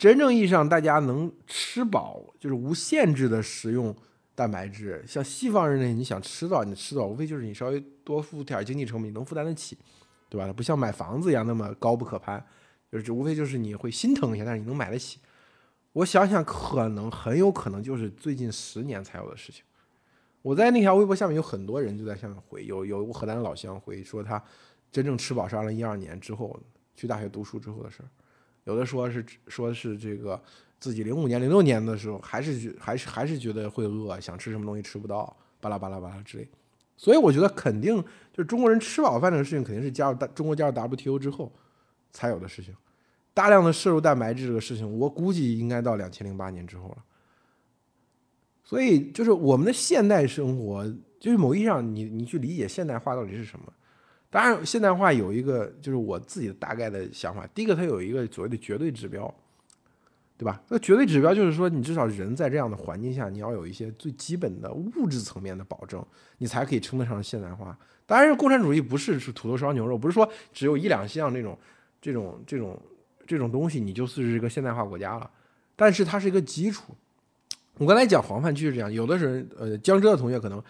[0.03, 3.95] 真正意义上，大家能吃饱，就是无限制的食用
[4.35, 5.01] 蛋白质。
[5.07, 9.77] 像西方人呢，你想吃到你吃到，无非就是你稍微多付点经济成本，你能负担得起，
[10.27, 10.51] 对吧？
[10.51, 12.45] 不像买房子一样那么高不可攀。
[12.91, 15.19] 就是无非就是你会心疼一下，但是你能买得起。
[15.93, 19.63] 我想想，可能很有可能就是最近十年才有的事情。
[20.41, 24.43] 我在那条微博下面有很多人就在下面回，有有河南的老乡回说他
[24.91, 26.59] 真正吃饱是二零一二年之后
[26.93, 28.09] 去大学读书之后的事儿，
[28.65, 30.41] 有的说是说是这个
[30.79, 36.47] 自己零五年零六年的时候还是觉还是还是觉得会饿，想吃什么东西吃不到，巴拉巴拉巴拉之类。
[36.95, 37.95] 所以我觉得肯定
[38.31, 41.51] 就是中国人吃饱饭这个事情肯定是加入大中国加入 WTO 之后
[42.11, 42.73] 才有的事情。
[43.33, 46.97] 大量的摄入蛋白质这个事情，我估计应该到两千零八年之后了。
[48.63, 50.85] 所以，就是我们的现代生活，
[51.19, 53.73] 就是某意义上，你你去理解现代化到底是什么？
[54.33, 57.47] 当然，现代化有一个，就是我自己的大概的想法。
[57.53, 59.31] 第一个，它有一个所谓的绝对指标，
[60.35, 60.59] 对吧？
[60.69, 66.03] 那绝对指标就是说，你至少人在这样的环境下，你要有一些最基本的物质层面的保证，
[66.39, 67.77] 你才可以称得上现代化。
[68.07, 71.55] 当然，共产主义不是是土豆烧牛肉，不是说只有一两项这种
[72.01, 72.81] 这种这种。
[73.25, 75.31] 这种东西你就是一个现代化国家了，
[75.77, 76.93] 但是它是一个基础。
[77.77, 80.61] 我刚才讲黄泛区是这样，有的人呃江浙的同学可能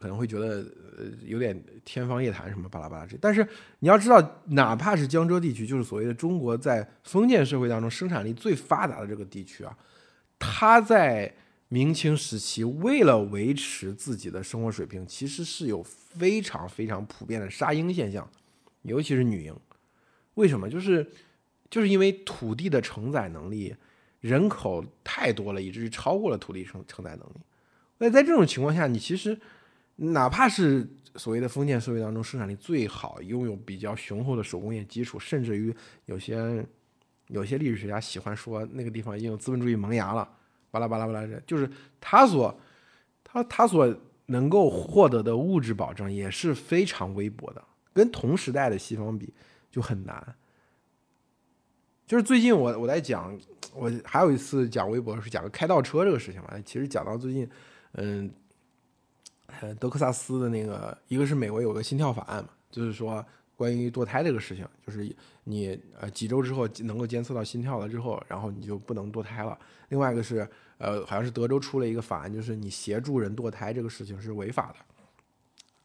[0.00, 3.46] 可能会觉得呃有点天方夜谭什么巴拉巴拉这，但是
[3.80, 9.76] 你要知道，哪怕是江浙地区，就是所谓的中国在封建社会当中生产力最发达的这个地区啊，
[10.38, 11.34] 它在
[11.68, 18.28] 明清时期为了维持自己的生活水平，其实是有非常非常普遍的杀婴现象，
[18.82, 19.56] 尤其是女婴。
[20.34, 20.68] 为什么？
[20.68, 21.06] 就是。
[21.68, 23.74] 就是因为土地的承载能力，
[24.20, 27.40] 人口太多了，以至于超过了土地承承载能力。
[27.98, 29.36] 那在这种情况下，你其实
[29.96, 36.64] 哪怕是所谓的封建社会当中生产力最好、拥有比较雄厚的手工业基础，甚至于有些
[37.28, 40.28] 有些历史学家喜欢说那个地方已经有资本主义萌芽了，
[40.70, 41.68] 巴拉巴拉巴拉，就是
[42.00, 42.58] 他所
[43.24, 43.94] 他他所
[44.26, 49.32] 能够获得的物质保障也是非常微薄的，跟同时代的西方比
[49.70, 50.34] 就很难。
[52.06, 53.36] 就是最近我我在讲，
[53.74, 56.50] 我还有一次讲微博是讲个开倒车这个事情嘛。
[56.64, 57.48] 其实讲到最近，
[57.94, 58.30] 嗯，
[59.78, 63.24] 德克萨斯的那个，一个是美国有个心跳法案嘛，就是说
[63.56, 69.58] 关于堕胎这个事情，就是你呃几周之后能够监测到心跳了之后，然后你就不能堕胎了。
[69.88, 74.76] 另外一个是呃，好像是德州出了一个法案，就是你协助人堕胎这个事情是违法的。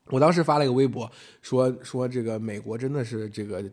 [0.06, 1.10] 我当时发了一个微博，
[1.42, 3.64] 说说这个美国真的是这个。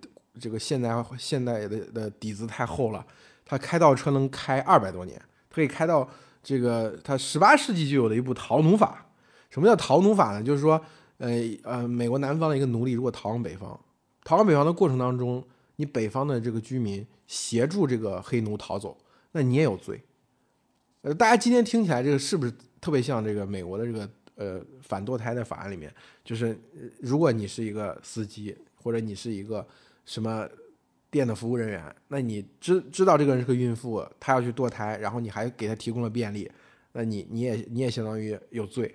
[0.41, 3.05] 这个现代现代的的底子太厚了，
[3.45, 5.21] 他开倒车能开二百多年，
[5.51, 6.09] 可以开到
[6.45, 9.05] 这个他十八世纪就有的一部逃奴法。
[9.51, 10.43] 什么叫逃奴法呢？
[10.43, 10.81] 就是说，
[11.19, 11.31] 呃
[11.63, 13.79] 呃，美国南方的一个奴隶如果逃往北方，
[14.25, 15.43] 逃往北方的过程当中，
[15.77, 18.97] 你北方的这个居民协助这个黑奴逃走，
[19.33, 20.03] 那你也有罪。
[21.03, 25.93] 呃，大家今天听起来这个是不是特别像这个美国的这个呃反堕胎的法案里面？
[26.25, 26.59] 就是
[27.01, 29.67] 如果你是一个司机，或者你是一个
[30.05, 30.47] 什么
[31.11, 31.97] 店的服务人员？
[32.09, 36.51] 那你知知道这个人是个孕妇，她要去堕胎，然后你还给她提供了便利，
[36.93, 38.95] 那你你也你也相当于有罪。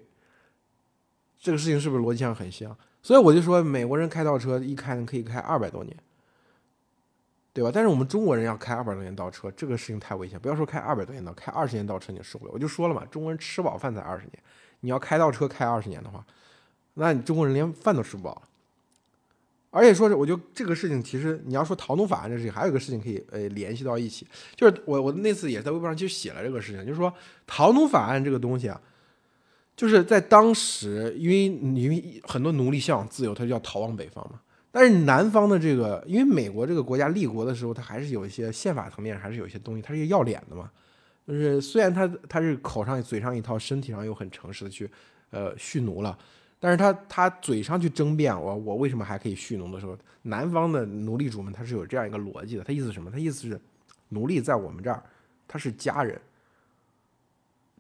[1.44, 2.74] 这个事情是不是逻辑上很像？
[3.02, 5.94] 所以我就说，美国人开倒车一开可以开二百多年，
[7.52, 7.70] 对吧？
[7.72, 10.40] 但是我们中国人要开二百多年倒车，这个事情太危险。
[10.40, 12.52] 不要说开二百多年倒，开二十年倒车你受不了。
[12.54, 14.42] 我就说了嘛，中国人吃饱饭才二十年，
[14.80, 16.26] 你要开倒车开二十年的话，
[16.94, 18.42] 那你中国人连饭都吃不饱。
[19.70, 24.26] 而且说是，我就这个事情，其实你要说逃奴法案这事情，还有一个事情可以呃联系到一起，
[24.56, 27.14] 就是我我那次也在微博上就写了这个事情，就是说
[27.46, 28.80] 逃奴法案这个东西啊，
[29.76, 34.40] 就是在当时，因为因为很多奴隶向往自由，他就要逃往北方嘛。
[34.72, 40.70] 但是南方的这个，因为美国这个国家立国的时候，它还是有一些宪法层面还是有一些东西，它是一个要脸的嘛。
[41.28, 44.90] 就是虽然他他是口上嘴上一套，身体上又很诚实的去
[45.30, 46.18] 呃蓄奴了。
[46.60, 53.12] 但是他他嘴上去争辩我我为什么还可以蓄奴的时候，南方的奴隶主们他是有这样一个逻辑的，他意思什么？
[53.12, 53.60] 他意思是
[54.10, 55.04] 奴隶在我们这儿
[55.48, 56.20] 他是家人，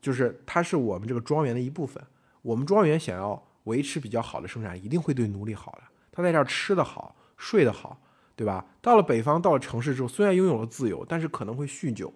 [0.03, 2.03] 就是他是我们这个庄园的一部分。
[2.43, 5.83] 我们庄园想要维持比较好的生产，一定会对奴隶好的。
[6.11, 7.99] 他在这儿吃得好，睡得好，
[8.35, 8.63] 对吧？
[8.81, 12.13] 到了北方，到了城市之后，虽然拥有了自由，但是可能会酗酒，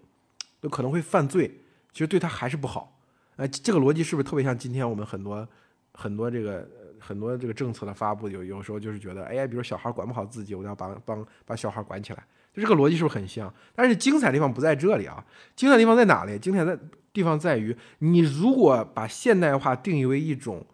[0.61, 1.61] 有可能会犯罪，
[1.93, 2.99] 其实对他还是不好。
[3.37, 5.47] 哎，这个逻辑是不是特别像今天我们很多？
[5.99, 6.69] 很多这个
[6.99, 12.23] 很多这个政策的发布，有有时候就是觉得，哎呀，比如小孩管不好自己，我要帮帮把小孩管起来，
[12.61, 13.53] 这个逻辑是不是很像？
[13.75, 15.23] 但是精彩的地方不在这里啊，
[15.55, 16.37] 精彩的地方在哪里？
[16.39, 16.77] 精彩的
[17.13, 20.65] 地方在于，你如果把现代化定义为一种，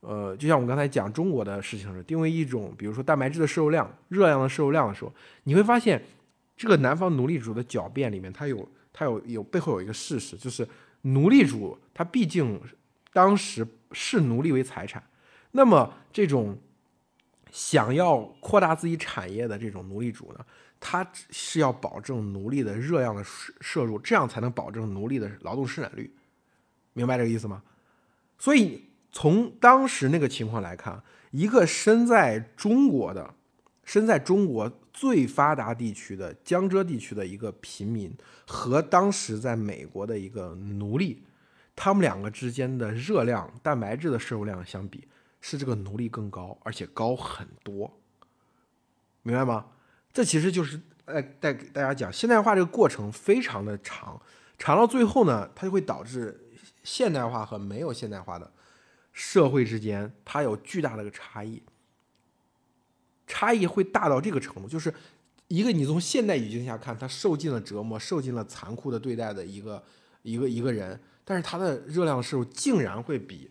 [0.00, 5.12] 呃，就像我们刚才讲中国的事情是定位一种，比如说蛋白质的摄入量、热量的摄入量的时候，
[5.44, 6.02] 你会发现，
[6.56, 10.66] 这个南方奴隶主的狡辩里面，它有它有有背后有一个事实，就是
[11.02, 12.60] 奴隶主他毕竟
[13.12, 13.66] 当时。
[13.92, 15.02] 视奴隶为财产，
[15.52, 16.58] 那么这种
[17.52, 20.44] 想要扩大自己产业的这种奴隶主呢，
[20.78, 26.14] 他是要保证奴隶的热量的摄摄入，这样才能保证奴隶的劳动生产率，
[26.92, 27.62] 明白这个意思吗？
[28.38, 33.34] 所以从当时那个情况来看，一个身在中国的、
[33.84, 38.14] 身在中国最发达地区的江浙地区的一个平民，
[38.46, 41.22] 和当时在美国的一个奴隶。
[41.78, 45.06] 他们两个之间的热量、蛋白质的摄入量相比，
[45.42, 47.98] 是这个奴隶更高，而且高很多，
[49.22, 49.66] 明白吗？
[50.16, 54.18] 这其实就是呃，带给大家讲现代化这个过程非常的长，
[54.56, 56.48] 长到最后呢，它就会导致
[56.82, 58.50] 现代化和没有现代化的
[59.12, 61.62] 社会之间，它有巨大的个差异，
[63.26, 64.90] 差异会大到这个程度，就是
[65.48, 69.84] 一个你从现代语境下看，他受尽了折磨、受尽了残酷的对待的一个
[70.22, 70.98] 一个一个人。
[71.26, 73.50] 但是他的热量摄入竟然会比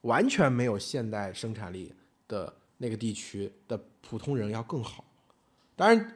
[0.00, 1.92] 完全没有现代生产力
[2.26, 5.04] 的那个地区的普通人要更好。
[5.76, 6.14] 当然，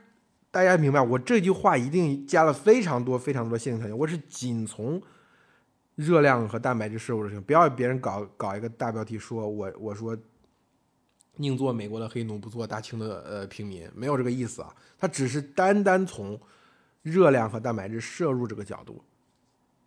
[0.50, 3.96] 大家明白我这句话一定加了非常多非常多限定条件。
[3.96, 5.00] 我是仅从
[5.94, 10.16] 热量和蛋白质摄入的事情不要别人搞搞一个大标题说我我说
[11.36, 14.74] 宁做美国的黑奴不做大清的呃平民，没有这个意思啊。
[14.98, 16.40] 它只是单单从
[17.02, 19.04] 热量和蛋白质摄入这个角度。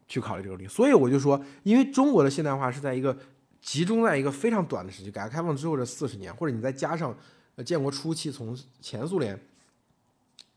[0.06, 3.18] 去考虑这个问题，所以我就说，因为中国的现代化是在一个
[3.62, 7.18] 集中在一个非常短的时期，改革开放之后这四十年，或者你再加上
[7.56, 9.40] 呃建国初期从前苏联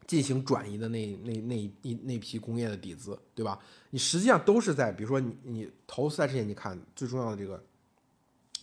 [0.07, 3.59] 进行转移的那那那一那批工业的底子，对吧？
[3.91, 7.63] 你实际上都是在，比如说你你头三十年，你看最重要的这个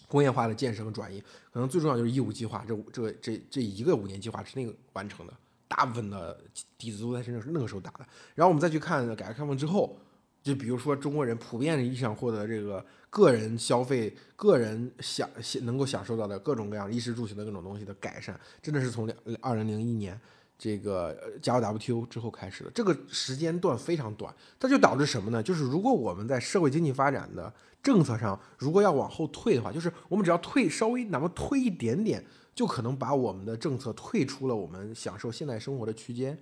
[0.07, 5.33] 工业化的建设和转移，可能最重要就是“一五”计划，这这这这一个五年计划之内完成的，
[5.67, 6.39] 大部分的
[6.77, 8.05] 底子都在是那个时候打的。
[8.35, 9.97] 然后我们再去看改革开放之后。
[10.43, 15.29] 就比如说，中国人普遍意义上获得这个个人消费、个人享
[15.61, 20.19] 能够享受到的各种各样衣食住行的各种东西的改善，真的是从两二零零一年
[20.63, 22.71] 这个加入 WTO 之后开始的。
[22.73, 25.43] 这个时间段非常短，它就导致什么呢？
[25.43, 32.23] 就是如果我们在社会经济发展的政策上，如果要往后退的话，就是我们只要退稍微哪怕退一点点，
[32.55, 36.41] 就可能把我们的政策退出了我们享受现代生活的区间。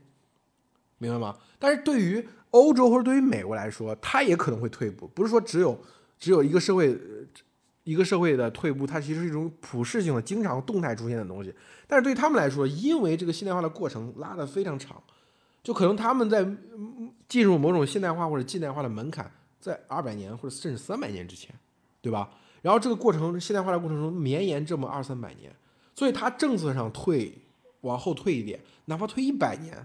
[0.99, 1.35] 明白吗？
[1.57, 5.07] 但是对于欧洲或者对于美国来说，它也可能会退步。
[5.07, 5.75] 不是说只有
[6.19, 6.95] 只有一个社会，
[7.83, 11.53] 一个社会的退步，它其实是一种普世性的、经常动态出现的东西。
[11.87, 15.01] 但是对他们来说，因为这个现代化的过程拉得非常长，
[15.63, 16.45] 就可能他们在
[17.27, 21.53] 进入某种现代化或者近代化的门槛在二百年或者甚至三百年之前，
[22.01, 22.29] 对吧？
[22.61, 25.51] 然后这个过程现代化的过程中绵延这么二三百年，
[25.95, 27.33] 所以它政策上退
[27.81, 29.75] 往后退一点，哪怕退一百年。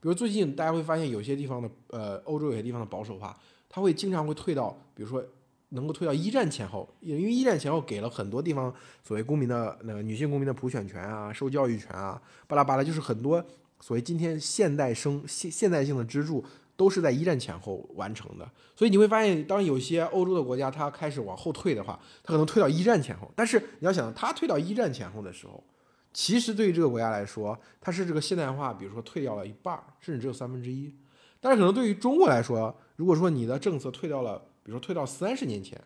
[0.00, 3.36] 比如最近大家会发现有些地方的呃欧洲有些地方的保守化，
[3.68, 5.24] 它会经常会退到，比如说
[5.70, 13.44] 能够退到一战前后，因为一战前后给了很多地方所谓公民的那个女性公民的普选权啊、受教育权啊，巴拉巴拉，就是很多
[13.80, 16.44] 所谓今天现代生现现代性的支柱
[16.76, 18.50] 都是在一战前后完成的。
[18.74, 23.30] 所以你会发现，当有些欧洲的国家它开始往后退的话，它可能退到一战前后。
[23.36, 25.62] 但是你要想，它退到一战前后的时候。
[26.10, 30.92] 其实对于这个国家来说，它是这个现代化，比如说退掉了一半，甚至只有三分之一。
[31.38, 35.82] 但是可能对于中国来说，如果说你的政策退掉了，比如说退到三十年前，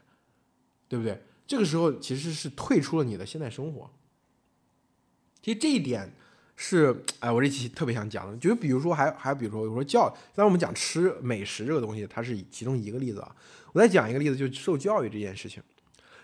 [0.89, 1.23] 对不对？
[1.47, 3.89] 这个时候其实是退出了你的现代生活。
[5.41, 6.13] 其实这一点
[6.57, 13.37] 是，哎，我这期特别想讲的，就比如说还还比如说，我说教，当然我们讲吃美食这个东西，它是其中一个例子啊。
[13.73, 15.63] 我再讲一个例子，就是受教育这件事情，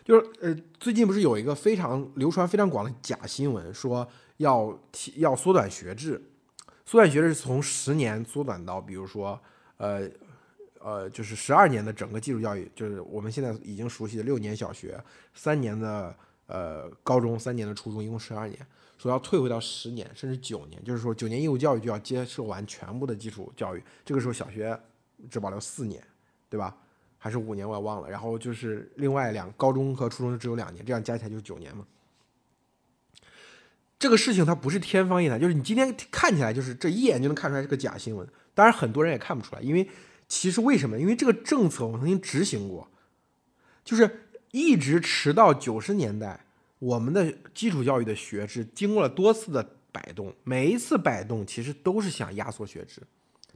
[0.05, 4.05] 就是呃，最近不是有一个非常流传非常广的假新闻，说
[4.39, 6.21] 要提要缩短学制，
[6.85, 9.41] 缩短学制是从十年缩短到，比如说
[9.77, 10.11] 呃
[10.81, 14.99] 呃，就是十二年的整个基础教育，就是我们现在已经熟悉的六年小学，
[15.35, 16.15] 三年的
[16.47, 18.59] 呃高中，三年的初中，一共十二年，
[18.97, 24.79] 说要退回到十年甚至九年，就是说九年义务教育就要接受完全部的基础教育，这个时候小学
[25.31, 26.03] 只保留四年，
[26.49, 26.77] 对吧？
[27.19, 28.09] 还是五年，我也忘了。
[28.09, 31.85] 然后就是另外两高中和初中只有两年，这样加起来就是九年嘛。
[33.99, 38.25] 这个事情它不是天方夜谭，就是你今天看起来就是这一眼就能看出来是个假新闻。
[38.55, 39.89] 当然很多人也看不出来，因为
[40.29, 40.99] 其实为什么？
[41.01, 42.87] 因为这个政策我曾经执行过，
[43.83, 46.45] 就是一直迟到九十年代，
[46.79, 53.03] 我们的基础教育的学制经过了多次的摆动，每一次摆动其实都是想压缩学制。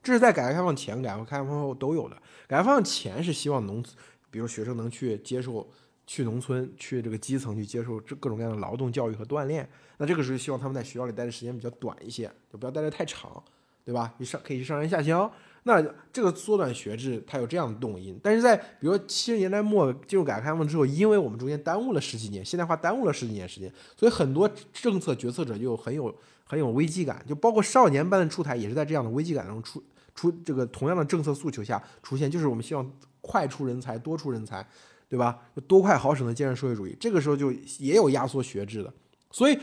[0.03, 2.17] 这是在改革开放前、改革开放后都有的。
[2.49, 3.85] 改革开放前是希望农，
[4.31, 5.71] 比如学生能去接受
[6.07, 9.69] 去农村、去这个基层去接受这各种各样的劳动教育和锻炼。
[9.99, 13.41] 那这个时候希望他们在学校里待的时间比较短一些，就不要待的太长，
[13.85, 14.13] 对吧？
[14.19, 15.31] 你上可以去上山下乡。
[15.65, 18.19] 那这个缩短学制，它有这样的动因。
[18.23, 27.25] 但是在比如说七十年代末进入改革开放之后，因为我们中间耽误了十几年，现代化耽误了十几年时间，所以很多政策决策者就很有很有危机感。
[27.29, 29.83] 就包括少年班的出台，也是在这样的危机感中出。
[30.15, 32.87] 出这个同样的政策诉求下出现，就是我们希望
[33.23, 34.63] 快出人才、多出人才，
[35.09, 35.39] 对吧？
[35.67, 38.93] 多快好省的建设社会主义，这个时候就也有压缩学制的。
[39.31, 39.59] 所以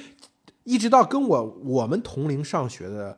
[0.64, 3.16] 一直到跟我我们同龄上学的，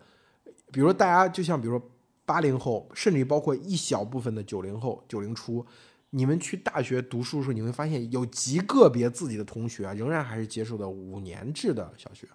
[0.74, 1.90] 比如说大家就像比如说
[2.26, 5.66] 八零后，甚至包括一小部分的九零后、九零初，
[6.12, 12.28] 你们去大学读书的时候，你会发现有极个别自己的同学仍然还是接受的五年制的小学。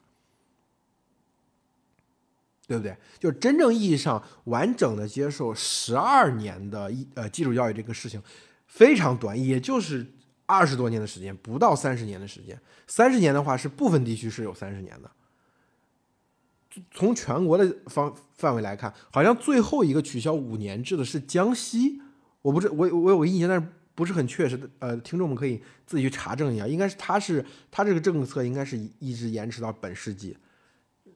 [2.69, 2.97] 对不对？
[3.21, 8.21] 就真正意义上完整的接受十二年的一呃基础教育这个事情，
[8.67, 10.05] 非常短，也就是
[10.47, 12.61] 二十多年的时间，不到三十年的时间。
[12.89, 15.09] 三十年的话，是部分地区是有三十年的。
[16.91, 22.01] 从全国的方范围来看，好像最后一个取消五年制的是江西，
[22.43, 24.69] 我不是我我有个印象，但是不是很确实的。
[24.79, 30.37] 呃，听众们可以自己去查证一下，应该是他是他这个政策应该是一直延迟到本世纪。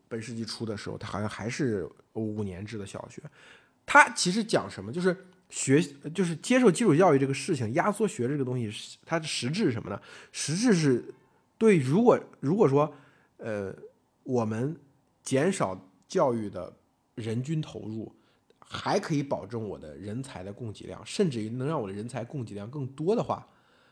[0.08, 3.22] 本世纪初的时候，他好像还是五年制的小学。
[3.86, 4.92] 他其实讲什么？
[4.92, 5.16] 就是
[5.48, 5.80] 学，
[6.14, 10.00] 就是接受基础教育这个事情，压缩学这个东西，它的实质是什么呢？
[10.32, 11.04] 实质是
[11.58, 12.92] 对，如果如果说，
[13.36, 13.72] 呃，
[14.24, 14.76] 我们
[15.30, 16.76] 减少教育的
[17.14, 18.12] 人均投入，
[18.58, 23.46] 还可以保证我的人才的供给量，甚至于能让我的人才供给量更多的话，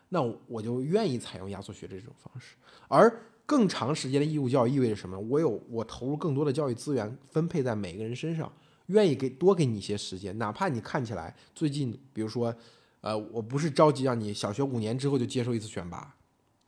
[0.09, 2.57] 那我就愿意采用压缩学这种方式，
[2.89, 3.23] 而。
[3.49, 5.19] 更长时间的义务教育意味着什么？
[5.19, 8.53] 我有我投入更多的教育资源分配在每个人身上，
[8.89, 12.55] 愿意给多给你一些时间，哪怕你看起来最近，比如说，
[13.01, 16.15] 呃，我不是着急让你小学五年之后就接受一次选拔，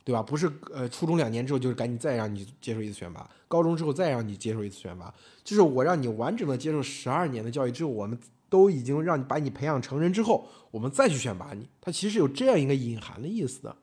[0.03, 0.21] 对吧？
[0.21, 8.17] 不是呃初中两年之后就是赶紧再让你接受一次选拔，高中之后再让你接受一次选拔，就是我让你完整的接受十二年的教育之后，我们
[8.49, 13.75] 都已经让你把你培养成人之后，我们再去选拔你，它其实有这样一个隐含的意思的。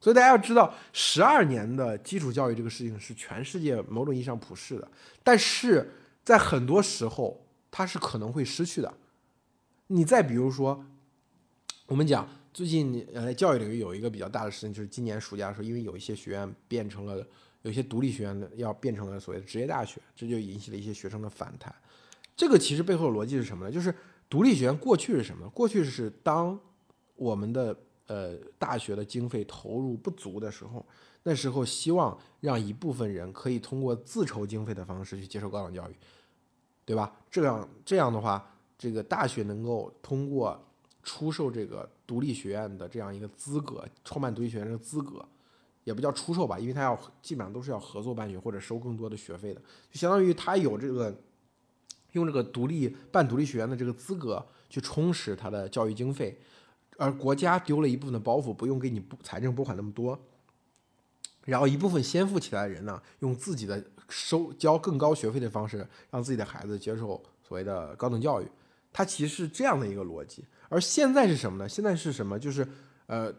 [0.00, 4.86] 所以大家要知道，十二年的基础教育这个事情是全世界某种意义上普世的，
[5.22, 5.90] 但是
[6.22, 8.92] 在很多时候它是可能会失去的。
[9.86, 10.84] 你再比如说，
[11.86, 17.26] 我们讲最近呃教育领域有一个比较大的事情，就是今年暑假的时候，因为有一些学院变成了
[17.62, 21.74] 有些独立学院的要变成了所谓的职业大学，这就引起了一些学生的反弹。
[22.36, 23.70] 这个其实背后的逻辑是什么呢？
[23.70, 23.94] 就是
[24.30, 25.46] 独立学院过去是什么？
[25.50, 26.58] 过去是当
[27.16, 27.76] 我们的。
[28.06, 30.84] 呃，大学的经费投入不足的时候，
[31.22, 35.94] 那时候希望让一部分人可以通过自筹经费的方式去接受高等教育，
[36.84, 37.16] 对吧？
[37.30, 40.62] 这样这样的话，这个大学能够通过
[41.04, 45.24] 出售这个独立学院的这样一个资格，创办独立学院的资格，
[45.84, 51.14] 也不叫出售吧，因为他要基本上都是要合作办学或者收更多的学费的，就相当于他有这个
[52.12, 56.40] 用这个独立办独立学院的这个资格去充实他的教育经费。
[56.96, 60.16] 而国家丢了一部分的包袱，不用给你财政拨款那么多，
[61.44, 68.46] 然后一部分先富起来的人呢，用自己的收交更高学费的方式，让自己的孩子接受所谓的高等教育，
[68.92, 70.44] 它其实是这样的一个逻辑。
[70.74, 71.68] 而现在是什么呢？
[71.68, 72.36] 现在是什么？
[72.36, 72.66] 就是
[73.06, 73.32] 呃，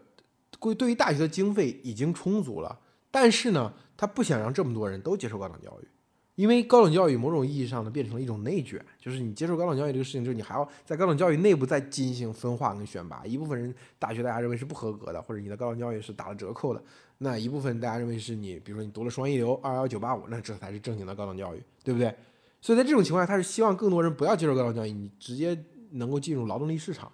[0.58, 2.78] 对对于大学的经费已经充足了，
[3.10, 5.88] 但是呢，他不想让这么多人都接受高等教育。
[6.36, 13.24] 因为高等教育某种意义上呢变成了一种内卷，就是你接受高等教育这个事情，就是你还要在高等教育内部再进行分化跟选拔。
[13.26, 16.82] 一部分人大学大家认为是不合格的，或者你的高等教育是打了折扣的，
[17.18, 22.14] 那一部分大家认为是你，比如说你读了双一流、二幺九八五，那这才是正经的高等教育，对不对？
[22.60, 25.58] 所以在这种情况下，他是希望更多人不要接受高等教育，你直接
[25.92, 27.10] 能够进入劳动力市场。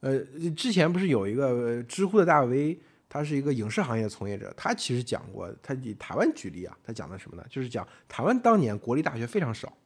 [0.00, 0.18] 呃，
[0.56, 2.78] 之前不是有一个知乎的大 V，
[3.08, 7.44] 他是一个影视行业从业者，他其实讲过，他以台湾举例啊，他讲的什么呢？
[7.48, 9.76] 就是讲台湾当年国立大学非常少，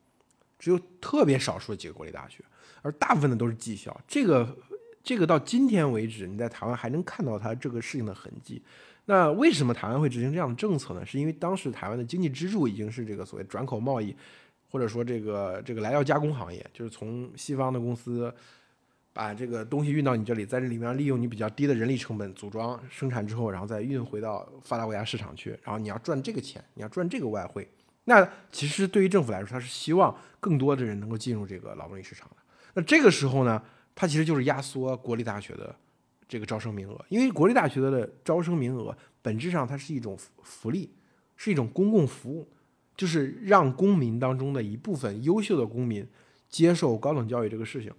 [0.58, 2.44] 只有特别少数的几个国立大学，
[2.82, 3.98] 而大部分的都是技校。
[4.06, 4.56] 这个
[5.02, 8.62] 这个到今天为止，你在台湾还能看到他这个事情的痕迹。
[9.06, 11.04] 那为什么台湾会执行这样的政策呢？
[11.04, 14.14] 是因为当时台湾的经济支柱已经是这个所谓转口贸易，
[14.70, 18.32] 或者说这个这个来料加工行业，就是从西方的公司
[19.12, 27.68] 把这个东西运到你这里，在这里面利用你比较低的人力成本组装生产之后，然后再运回到发达国家市场去，然后你要赚这个钱，你要赚这个外汇。
[28.04, 32.36] 那其实对于政府来说，他是希望更多的人能够进入这个劳动力市场的。
[32.74, 33.62] 那这个时候呢，
[33.94, 35.74] 它其实就是压缩国立大学的。
[36.28, 40.90] 这个招生名额，因为国立大学的招生名额本质上它是一种福利，
[41.36, 42.48] 是一种公共服务，
[42.96, 46.08] 就是让公民当中的一部分优秀的公民
[46.48, 47.92] 接受高等教育这个事情。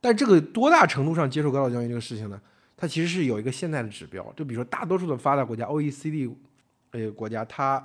[0.00, 2.40] 但这个多大程度上接受高等教育这个事情呢？
[2.76, 6.32] 它其实是有一个现在的指标，就比如说大多数的发达国家，OECD
[6.92, 7.84] 呃国家，它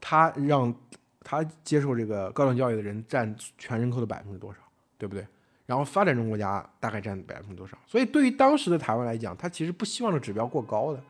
[0.00, 0.74] 它让
[1.20, 4.58] 它接受这个高等教育的人占全人口的百分之多少，
[4.98, 5.26] 对不对？
[5.64, 7.76] 然后发展中国家大概占百分之多少？
[7.86, 11.02] 所以对于当时的台湾来讲，他其实不希望这指标过高的。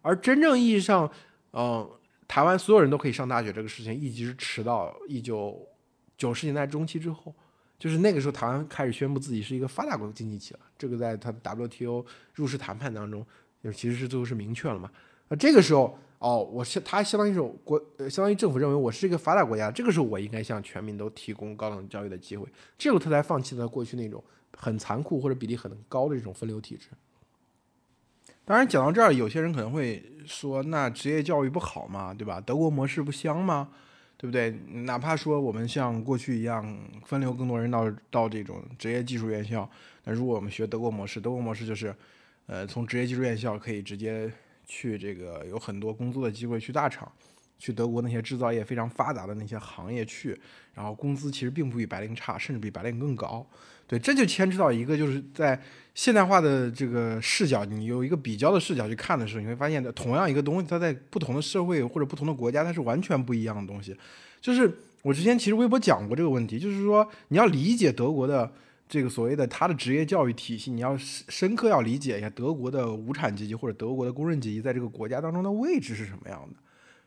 [0.00, 1.10] 而真正意义上，
[1.52, 1.90] 嗯，
[2.28, 5.60] 台湾所有人都可以上大学这个事情，一直迟到一九
[6.16, 7.34] 九十年代中期之后，
[7.78, 10.60] 就是那个时候台湾开始宣布自己是一个发达国家经济体了。
[10.78, 12.04] 这个在他 WTO
[12.34, 13.24] 入世谈判当中，
[13.62, 14.90] 就其实是最后是明确了嘛。
[15.28, 15.98] 那这个时候。
[16.20, 22.48] 哦，我是他相当于是国，相当于政府认为我是一个发达国家，这个时候我应该向全民都提供高等教育的机会，
[22.78, 24.24] 这个他才放弃了过去那种
[24.56, 26.88] 很残酷或者比例很高的这种分流体制。
[28.46, 32.14] 当然，讲到这儿，有些人可能会说，那职业教育不好嘛？
[32.14, 32.40] 对吧？
[32.40, 33.68] 德国模式不香吗？
[34.16, 34.50] 对不对？
[34.84, 39.68] 哪怕说我们像过去一样分流更多人到到这种职业技术院校，
[40.04, 41.94] 那如果我们学德国模式，德国模式就是，
[42.46, 44.30] 呃，从职业技术院校可以直接。
[44.66, 47.12] 去这个有很多工作的机会，去大厂，
[47.64, 50.38] 去德国那些制造业非常发达的那些行业去，
[50.74, 53.46] 然后工资其实并不比白领差，甚至比白领更高。
[53.86, 55.58] 对，这就牵扯到一个，就是在
[55.94, 63.96] 现代化的这个视角，你有一个比较的视角去看的时候，你会发现，同样一个东西，它在不同的社会或者不同的国家，它是完全不一样的东西。
[64.42, 68.52] 就是我之前其实微博讲过这个问题，就是说你要理解德国的。
[68.86, 76.56] 这个所谓的他的职业教育体系，你要深刻要理解一下德国的无产阶级或者德国的工人阶级在这个国家当中的位置是什么样的。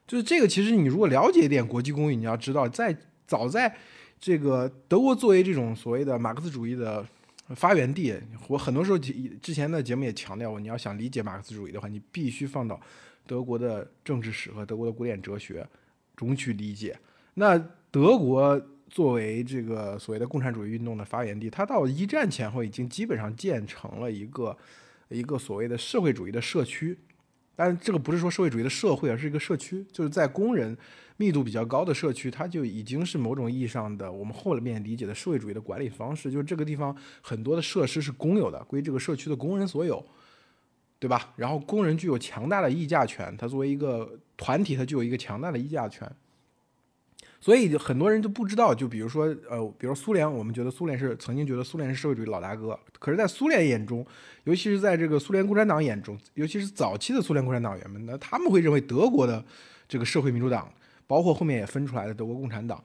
[0.07, 2.97] 就是这个，其实你如果了解一点国际公寓，你要知道，在
[3.27, 3.75] 早在
[4.19, 7.05] 这个德国作为这种所谓的马克思主义的
[7.49, 8.15] 发源地，
[8.47, 12.79] 我很多时候之前的节目也强调过，你要想理解马克思主义的话，你必须放到
[13.27, 15.67] 德国的政治史和德国的古典哲学
[16.15, 16.97] 中去理解。
[17.35, 17.57] 那
[17.91, 18.59] 德国。
[18.89, 24.57] 作为这个所谓的共产主义运动的发源地，它到一战前后已经基本上建成了一个
[25.09, 26.97] 一个所谓的社会主义的社区。
[27.57, 30.77] 但这个不是说社会主义的社会，而是一个社区，就是在工人
[31.17, 36.31] 密度比较高的社区，它就已经是某种意义上的我们后面理解的社会主义的管理方式。
[36.31, 40.05] 就是这个地方很多的设施是公有的，归这个社区的工人所有，
[40.99, 41.33] 对吧？
[41.35, 46.07] 然后工人具有强大的议价权，他作为一个团体，他具有一个强大的议价权。
[47.39, 54.05] 所以很多人就不知道，就比如说，呃，比如苏联，我们觉得苏联是曾经觉得苏联是社会主义老大哥，可是，在苏联眼中，
[54.45, 59.43] 尤其是在这个苏联共产党眼中，尤其是早期的苏联共产党员们，那他们会认为德国的
[59.87, 60.67] 这个社会民主党，
[61.05, 62.83] 包括后面也分出来的德国共产党，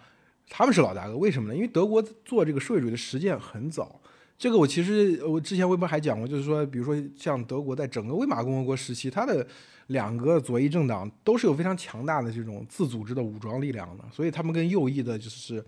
[0.49, 1.17] 他们是老大哥。
[1.17, 1.55] 为什么呢？
[1.55, 4.01] 因为德国做这个社会主义的实践很早。
[4.39, 9.47] 这个我其实我之前微博还讲过，就是说，比如说像德国在整个魏玛共和国时期，它的
[9.93, 15.65] 两个左翼政党都是有非常强大的这种自组织的武装力量的，所以他们跟右翼的，就是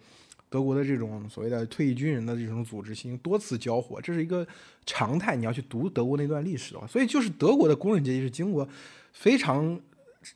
[0.50, 4.46] 德国的这种所谓的退役军人的这种组织进行多次交火，这是一个
[4.86, 5.34] 常态。
[5.34, 8.68] 你要去读德国那段历史的话，所以就是德国的工人阶级是经过
[9.12, 9.80] 非常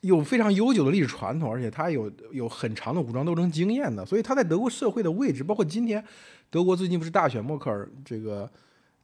[0.00, 6.04] 有非常悠久的历史传统，而且他有有很长的武装斗争经验的，所以他在德国社会的位置，包括今天
[6.50, 8.50] 德国最近不是大选，默克尔这个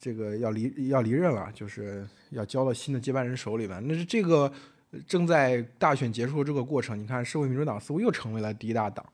[0.01, 4.53] 这个要离要离任了，就是要交到新的接班人手里了，那是这个。
[5.07, 9.05] 正在大选结束这个过程，你看社会民主党似乎又成为了第一大党。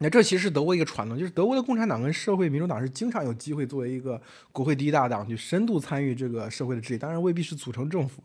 [0.00, 4.20] 那这其实是德国一个传统，就是德国的共产党跟社会民主党是经常有机会作为一个
[4.52, 8.22] 国会第一大党去深度参与这个社会的治理，当然未必是组成政府。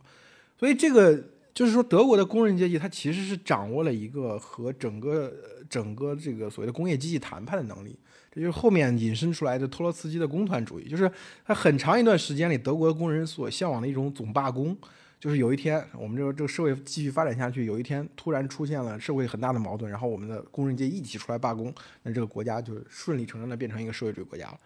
[0.56, 1.20] 所以这个
[1.52, 5.34] 就是说，德国的工人阶级他其实是掌握了一个和整个
[5.68, 7.98] 整个这个所谓的工业机器谈判的能力。
[8.32, 11.12] 这就是后面引申出来的托洛茨基的工团主义，就是
[11.44, 14.78] 他很长一段时间里德国工人所向往的一种总罢工。
[15.24, 24.60] 就是有一天我们这个这个社会继续发展下去，有一天突然出现了社会很大的矛盾，然后我们的工人阶级一起出来罢工，那这个国家就顺理成章的变成一个社会主义国家了。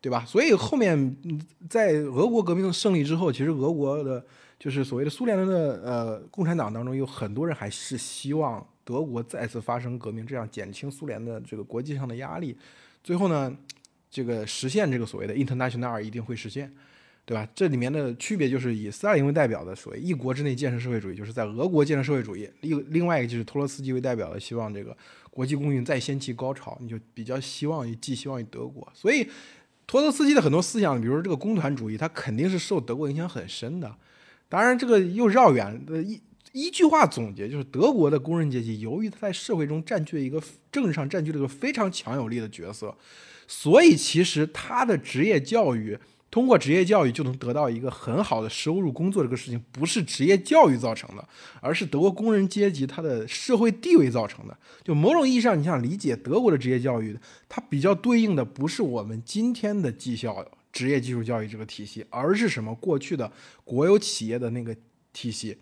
[0.00, 0.24] 对吧？
[0.24, 1.16] 所以后面
[1.68, 4.24] 在俄国革命胜利之后，其实俄国的，
[4.56, 12.56] 就是所谓的苏联的呃共产党当中，有很多人还是希望德国再次发生革命，这样减轻苏联的这个国际上的压力。
[13.02, 13.52] 最后呢，
[14.08, 16.72] 这个实现这个所谓的 international 一定会实现，
[17.24, 17.48] 对吧？
[17.54, 24.96] 这里面的区别就是以斯大林为代表的所谓一国之内建设社会主义，就是在俄国建设社会主义；另另外一个就是托洛斯基为代表的，希望这个
[25.30, 29.28] 国际公运再掀起高潮，你就比较希望于寄希望于德国，所以。
[29.84, 33.94] 托洛斯基的很多思想，比如说这个工团主义，它肯定是受德国影响很深的。
[34.48, 35.84] 当然，这个又绕远。
[35.88, 36.18] 呃，一
[36.52, 42.96] 一句话总结就是，德国的工人阶级由于他在社会中占据了一个政治上占据了一个非常强有力的角色，
[43.46, 45.98] 所以其实他的职业教育。
[46.32, 51.28] 通过职业教育就能得到一个很好的收入工作，这个事情不是职业教育造成的，
[51.60, 54.56] 而是德国工人阶级他的社会地位造成的。
[54.82, 57.14] 就某种意义上，你想理解德国的职业教育，
[57.50, 63.30] 它比较对应的不是我们今天的技校职业技术教育这个体系，而是什么过去的
[63.62, 64.74] 国有企业的那个
[65.12, 65.58] 体系，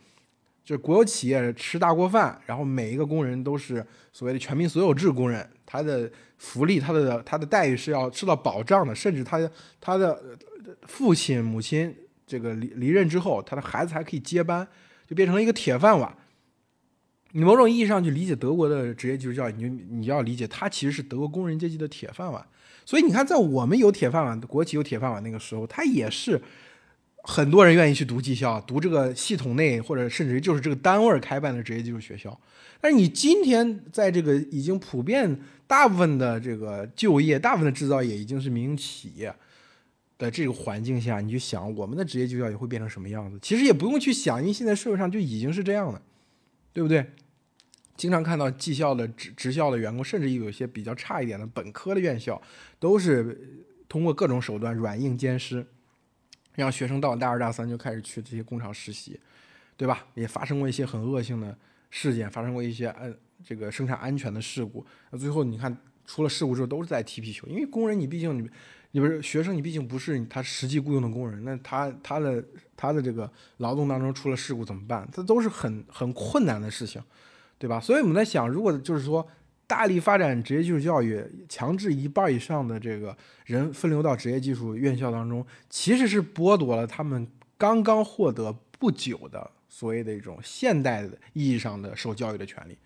[0.64, 9.38] 就是国有企业吃大锅饭，然后每一个工人都是所谓的全民所有制工人，他的福利、他的他的待遇是要受到保障的，甚至他
[9.80, 10.18] 他的。
[10.86, 11.92] 父亲、母亲
[12.26, 14.66] 这个离离任之后，他的孩子还可以接班，
[15.08, 16.14] 就变成了一个铁饭碗。
[17.32, 22.46] 你某种意义上去理解德国的职业技术教育，你你要理解，它其实是德国工人阶级的铁饭碗。
[22.84, 26.40] 所以你看，在我们有铁饭碗、国企有铁饭碗那个时候，它也是
[27.22, 32.38] 很多人愿意去读技校、读这个系统内或者甚至于就是这个单位开办的职业技术学校。
[32.80, 39.34] 但是你今天在这个已经普遍大部分的这个就业、大部分的制造业已经是民营企业。
[40.18, 43.38] 的这个环境下，你就想我们的职业技术教育会变成什么样子？
[43.40, 46.02] 其实也不用去想，因为现在社会上就已经是这样的，
[46.74, 47.06] 对不对？
[47.96, 52.38] 经常看到技校的职职校的员工，甚至有一些比较差一点的本科的院校，
[52.78, 55.66] 都是通过各种手段软硬兼施，
[56.60, 59.18] 让学生到大二大三就开始去这些工厂实习，
[59.76, 60.06] 对吧？
[60.14, 61.56] 也发生过一些很恶性的
[61.90, 63.12] 事件，发生过一些呃
[63.44, 64.84] 这个生产安全的事故。
[65.10, 68.50] 那最后你看出了事故之后，都是在踢皮球，因为工人你毕竟你。
[68.92, 72.44] 你不是学生，你毕竟不是他实际雇佣的工人，那他他的
[72.76, 75.08] 他的这个劳动当中出了事故怎么办？
[75.12, 77.00] 这都是很很困难的事情，
[77.56, 77.78] 对吧？
[77.78, 79.24] 所以我们在想，如果就是说
[79.70, 83.16] 大力发展职业技术教育，强制一半以上的这个
[83.46, 87.24] 人分流到职业技术院校当中，其实是剥夺了他们
[87.56, 92.76] 刚刚获得不久的所谓的一种现代的意义上的受教育的权利，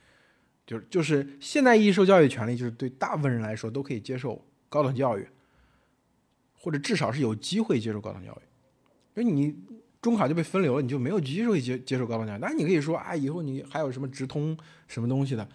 [0.66, 5.26] 就是就是现代意义受教育权利，就是对大部分人来说都可以接受高等教育。
[6.56, 9.54] 或者至少是有机会接受高等教育，因为你
[10.00, 12.40] 中考就被分流了，你就没有机会接接受高等教育。
[12.40, 14.56] 当然你可以说啊，以后你还有什么直通
[14.88, 15.46] 什么东西的，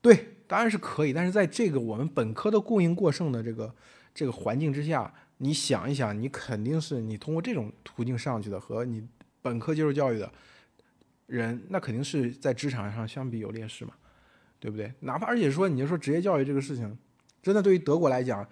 [0.00, 1.12] 对，当然是可以。
[1.12, 3.74] 但是在这个我们本科的供应过剩的这个
[4.14, 9.06] 这个环境之下，你想一想，你肯定是你通过这种途径上去的，和你
[9.42, 10.32] 本科接受教育的
[11.26, 13.92] 人，那肯定是在职场上相比有劣势嘛，
[14.58, 14.92] 对不对？
[15.00, 16.96] 哪怕而且说，你就说职业教育这个事情，
[17.42, 18.48] 真的对于德国来讲，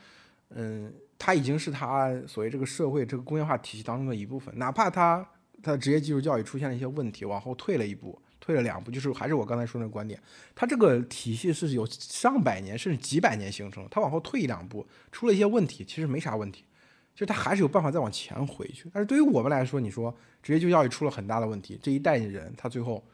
[0.51, 0.93] 嗯。
[1.19, 5.27] 它已经是它所谓这个社会这个工业化体系当中的一部分，哪怕它
[5.63, 10.23] 它的职业技术教育出现了一些问题，往后退了一步，退了两步，就是还是我刚才说那个观点，
[10.55, 16.65] 它这个体系是有上百年甚至几百年形成，它往后退一两步，出了一些问题，其实没啥问题，
[17.13, 18.89] 其实它还是有办法再往前回去。
[18.93, 23.05] 但是对于我们来说，你说职业就教育出了很大的问题，这一代人他最后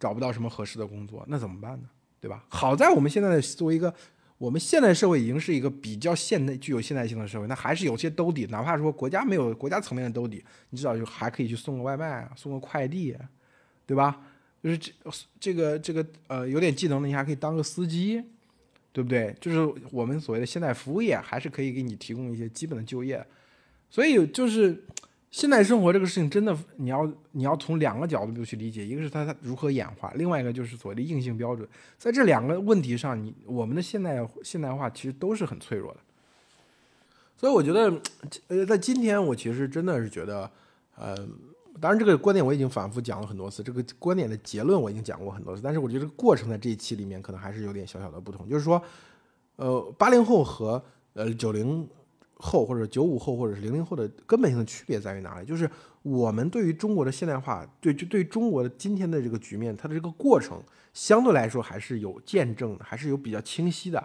[0.00, 1.88] 找不到什么合适的工作，那怎么办呢？
[2.20, 2.44] 对吧？
[2.48, 3.94] 好在我们现在作为一个。
[4.38, 8.44] 我们现代社会已经是一个比较现代、具有现代性的社会，那还是有些兜底。
[8.50, 13.16] 哪怕说国家没有国家层面的兜底，你至少就还可以去送个外卖啊，送个快递，
[13.86, 14.20] 对吧？
[14.66, 14.92] 就是这
[15.38, 18.20] 这个这个呃，有点技能的，你还可以当个司机，
[18.92, 19.32] 对不对？
[19.40, 23.24] 就是我们所谓的现代服务业，还是可以给你提供一些基本的就业。
[23.88, 24.82] 所以就是。
[25.28, 31.68] 现代生活这个事情真的，你要你要从两个角度去理解，一个是它它如何演化，另外一个就是所谓的硬性标准。
[31.98, 36.00] 在这两个问题上，你我们的现代现代化其实都是很脆弱的。
[37.36, 38.00] 所以我觉得，
[38.48, 40.50] 呃，在今天我其实真的是觉得，
[40.96, 41.14] 呃，
[41.80, 48.82] 当然这个观点我已经反复讲了很多次，这个观点的结论我已经讲过很多次，但是我觉得这个过程在这一期里面可能还是有点小小的不同，就是说，
[49.56, 50.82] 呃，八零后和
[51.14, 51.88] 呃九零。
[52.38, 55.46] 后或者九五后或者是零零后的根本性的区别在于哪里？
[55.46, 55.66] 就是
[56.02, 60.62] 我们对于中国的现代化，对就对中国的今天的这个局面，它的这个过程
[60.92, 63.98] 相对来说还是有见证的，还是有比较清晰的。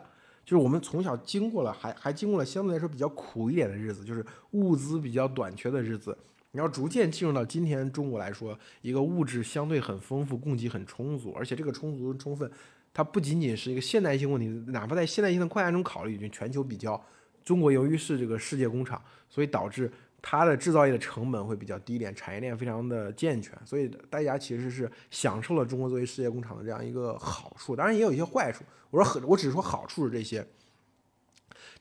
[0.45, 6.17] 就是我们从小经过了，还还经过了相对来说比较苦一点的日子，就是物资比较短缺的日子，
[6.53, 12.49] 你要逐渐进入到今天中国来说，一个物质相对很丰富、供给很充足，而且这个充足充分，
[12.93, 17.01] 它不仅仅是一个现代性问题，哪怕在现代性的框架中考虑，已经全球比较，
[17.43, 19.89] 中国由于是这个世界工厂，所以导致
[20.21, 28.65] 它的制造业的成本会比较低廉，产业链非常的健全，所以大家其实是享受了中国作为世界工厂的这样一个好处，当然也有一些坏处。
[28.89, 30.45] 我说很，我只是说好处是这些。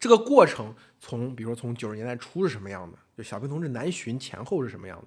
[0.00, 5.06] 这个过程从，比如说从九十年代初是什么样的，就小平同志南巡前后是什么样的，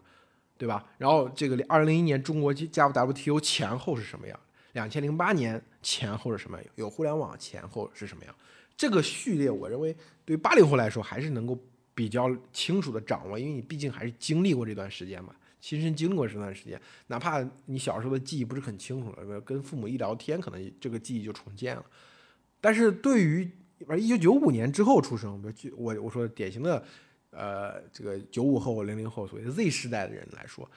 [0.55, 0.85] 对吧？
[0.99, 4.39] 然后这个二零零一年中国加入 WTO 前后是什么样？
[4.73, 6.71] 两千零八年前后是什么样？
[6.75, 8.35] 有互联网前后是什么样？
[8.77, 11.57] 这个序列，我认为对八零后来说还是能够
[11.95, 21.83] 比较清楚的掌握，因为你毕竟还是经历过这段时间嘛，亲身经历过这段时间，哪怕你小时候的记忆不是很清楚了，跟父母一聊天，可能这个记忆就重建了。
[22.61, 23.49] 但是对于
[23.87, 26.81] 而一九九五年之后出生，比如我我说典型的，
[27.31, 30.69] 呃，这个九五后、零零后，所谓 Z 时代的人来说，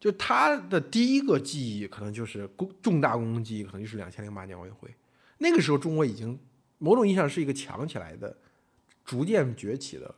[0.00, 4.92] 就他的第一个记忆可能就是公重大公共记忆，可能就是两千零八年奥运会。
[5.38, 6.36] 那个时候，中国已经
[6.78, 8.36] 某种意义上是一个强起来的、
[9.04, 10.14] 逐渐崛起的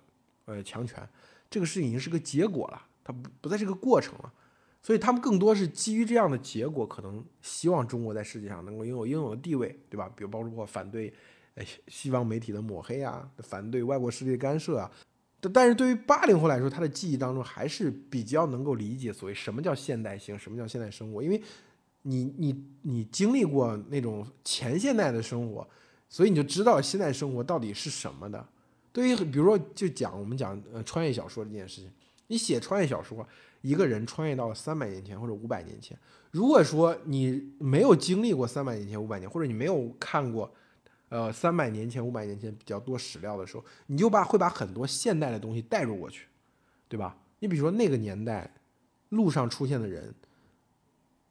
[0.46, 1.06] 呃强权。
[1.50, 4.32] 这个事情已经是个结果了，它不不再是个过程了。
[4.82, 10.10] 所以他们更多是基于这样的结果，可能希望中国在世界上能够拥有应有的地位，对吧？
[10.16, 11.12] 比如包括反对。
[11.60, 14.90] 哎，西方媒体的抹黑啊，反对外国势力的干涉啊，
[15.42, 21.42] 但但是对于八零后来说，他的记忆当中还是比较能够理解所谓什么叫现代性，什么叫现代生活，因为
[22.02, 25.68] 你你你经历过那种前现代的生活，
[26.08, 28.48] 所以你就知道现代生活到底是什么的。
[28.90, 31.90] 对于比如说就讲我们讲呃穿越小说这件事情，
[32.28, 33.28] 你写穿越小说，
[33.60, 35.94] 一个人穿越到了三百年前或者五百年前，
[36.30, 40.50] 如果说你没有经历过三百年前五百年，或者你没有看过。
[41.10, 46.28] 呃，三百年前、五百年前比较多史料的时候，你就把会把很多现代的东西带入过去，
[46.88, 47.18] 对吧？
[47.40, 48.48] 你比如说那个年代，
[49.08, 50.14] 路上出现的人，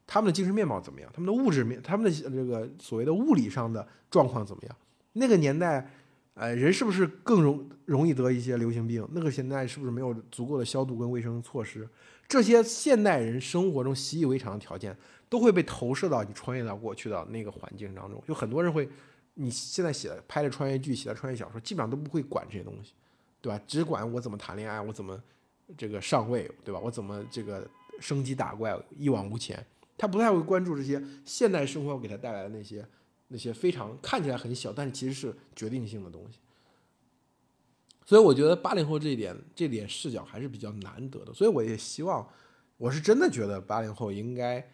[0.06, 1.10] 他们的精神面貌怎么样？
[1.14, 4.76] 他们的物质面，他们的这个所谓的物理上的状况怎么样？
[5.14, 5.90] 那个年代，
[6.34, 9.08] 呃，人是不是更容容易得一些流行病？
[9.12, 11.88] 那个现在是不是没有足够的消毒跟卫生措施？
[12.28, 14.94] 这些现代人生活中习以为常的条件，
[15.30, 18.22] 都会被投射到你穿越到过去的那个环境当中。
[18.28, 18.86] 就很多人会。
[19.42, 22.92] 你现在写的拍的穿越剧，写的穿越小说，基本上都不会管这些东西，
[23.40, 23.58] 对吧？
[23.66, 25.18] 只管我怎么谈恋爱，我怎么
[25.78, 26.78] 这个上位，对吧？
[26.78, 27.66] 我怎么这个
[28.00, 29.64] 升级打怪，一往无前。
[29.96, 32.86] 他不太会关注这些现代生活给他带来的那些
[33.28, 36.38] 那些非常看起来很小，但是其实是决定性的东西。
[38.04, 41.32] 所以我觉得八零后这一点这点视角还是比较难得的。
[41.32, 42.28] 所以我也希望，
[42.76, 44.70] 我是真的觉得八零后应该。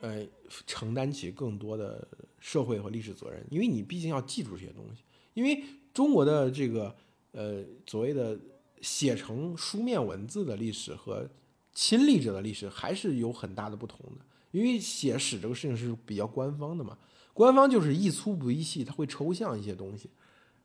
[0.00, 0.24] 呃，
[0.66, 2.06] 承担起更多的
[2.38, 5.02] 社会和历史责任，因为你毕竟要记住这些东西。
[5.32, 6.94] 因为中国的这个
[7.32, 8.38] 呃所谓的
[8.80, 11.28] 写成书面文字的历史和
[11.72, 14.24] 亲历者的历史还是有很大的不同的。
[14.52, 16.96] 因为写史这个事情是比较官方的嘛，
[17.32, 20.08] 官方就是一粗不一细，它会抽象一些东西，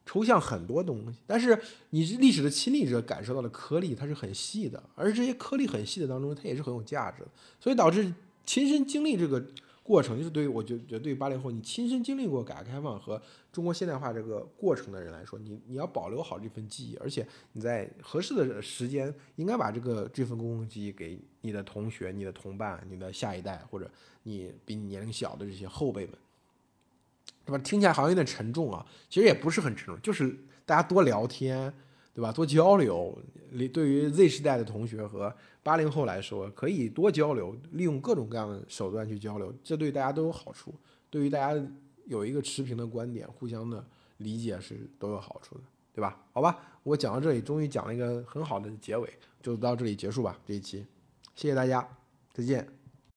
[0.05, 1.17] 抽象很多东西。
[1.25, 7.29] 但是你历史的亲历者感受到的颗粒，它是很细的，而这些颗粒很细的当中，它也是很有价值的，
[7.59, 8.13] 所以导致。
[8.49, 9.45] 亲身经历这个
[9.83, 13.21] 过程，就是对于我觉觉得对于八零后，你亲身经历过改革开放和
[13.51, 23.87] 中国现代化这个过程的人来说，你你要保留好这份记忆，而且你在合适的时间应该把这个这份公共记忆给你的同学、你的同伴、你的下一代，或者
[24.23, 26.15] 你比你年龄小的这些后辈们，
[27.45, 27.57] 对吧？
[27.59, 30.35] 听起来好像有点沉重啊，其实也不是很沉重，就是
[30.65, 31.71] 大家多聊天。
[32.19, 32.33] 对吧？
[32.33, 33.17] 多交流，
[33.71, 40.73] 对于 Z 时代的同学和八零后来说，可以多交流，利用各种各样的手段去交流，这对大家都有好处。
[41.09, 41.65] 对于大家
[42.07, 43.81] 有一个持平的观点，互相的
[44.17, 45.61] 理解是都有好处的，
[45.93, 46.21] 对吧？
[46.33, 49.09] 好吧，我讲到这里，终于讲了一个很好的结尾，
[49.41, 50.37] 就到这里结束吧。
[50.45, 50.85] 这一期，
[51.35, 51.87] 谢谢大家，
[52.33, 52.78] 再见。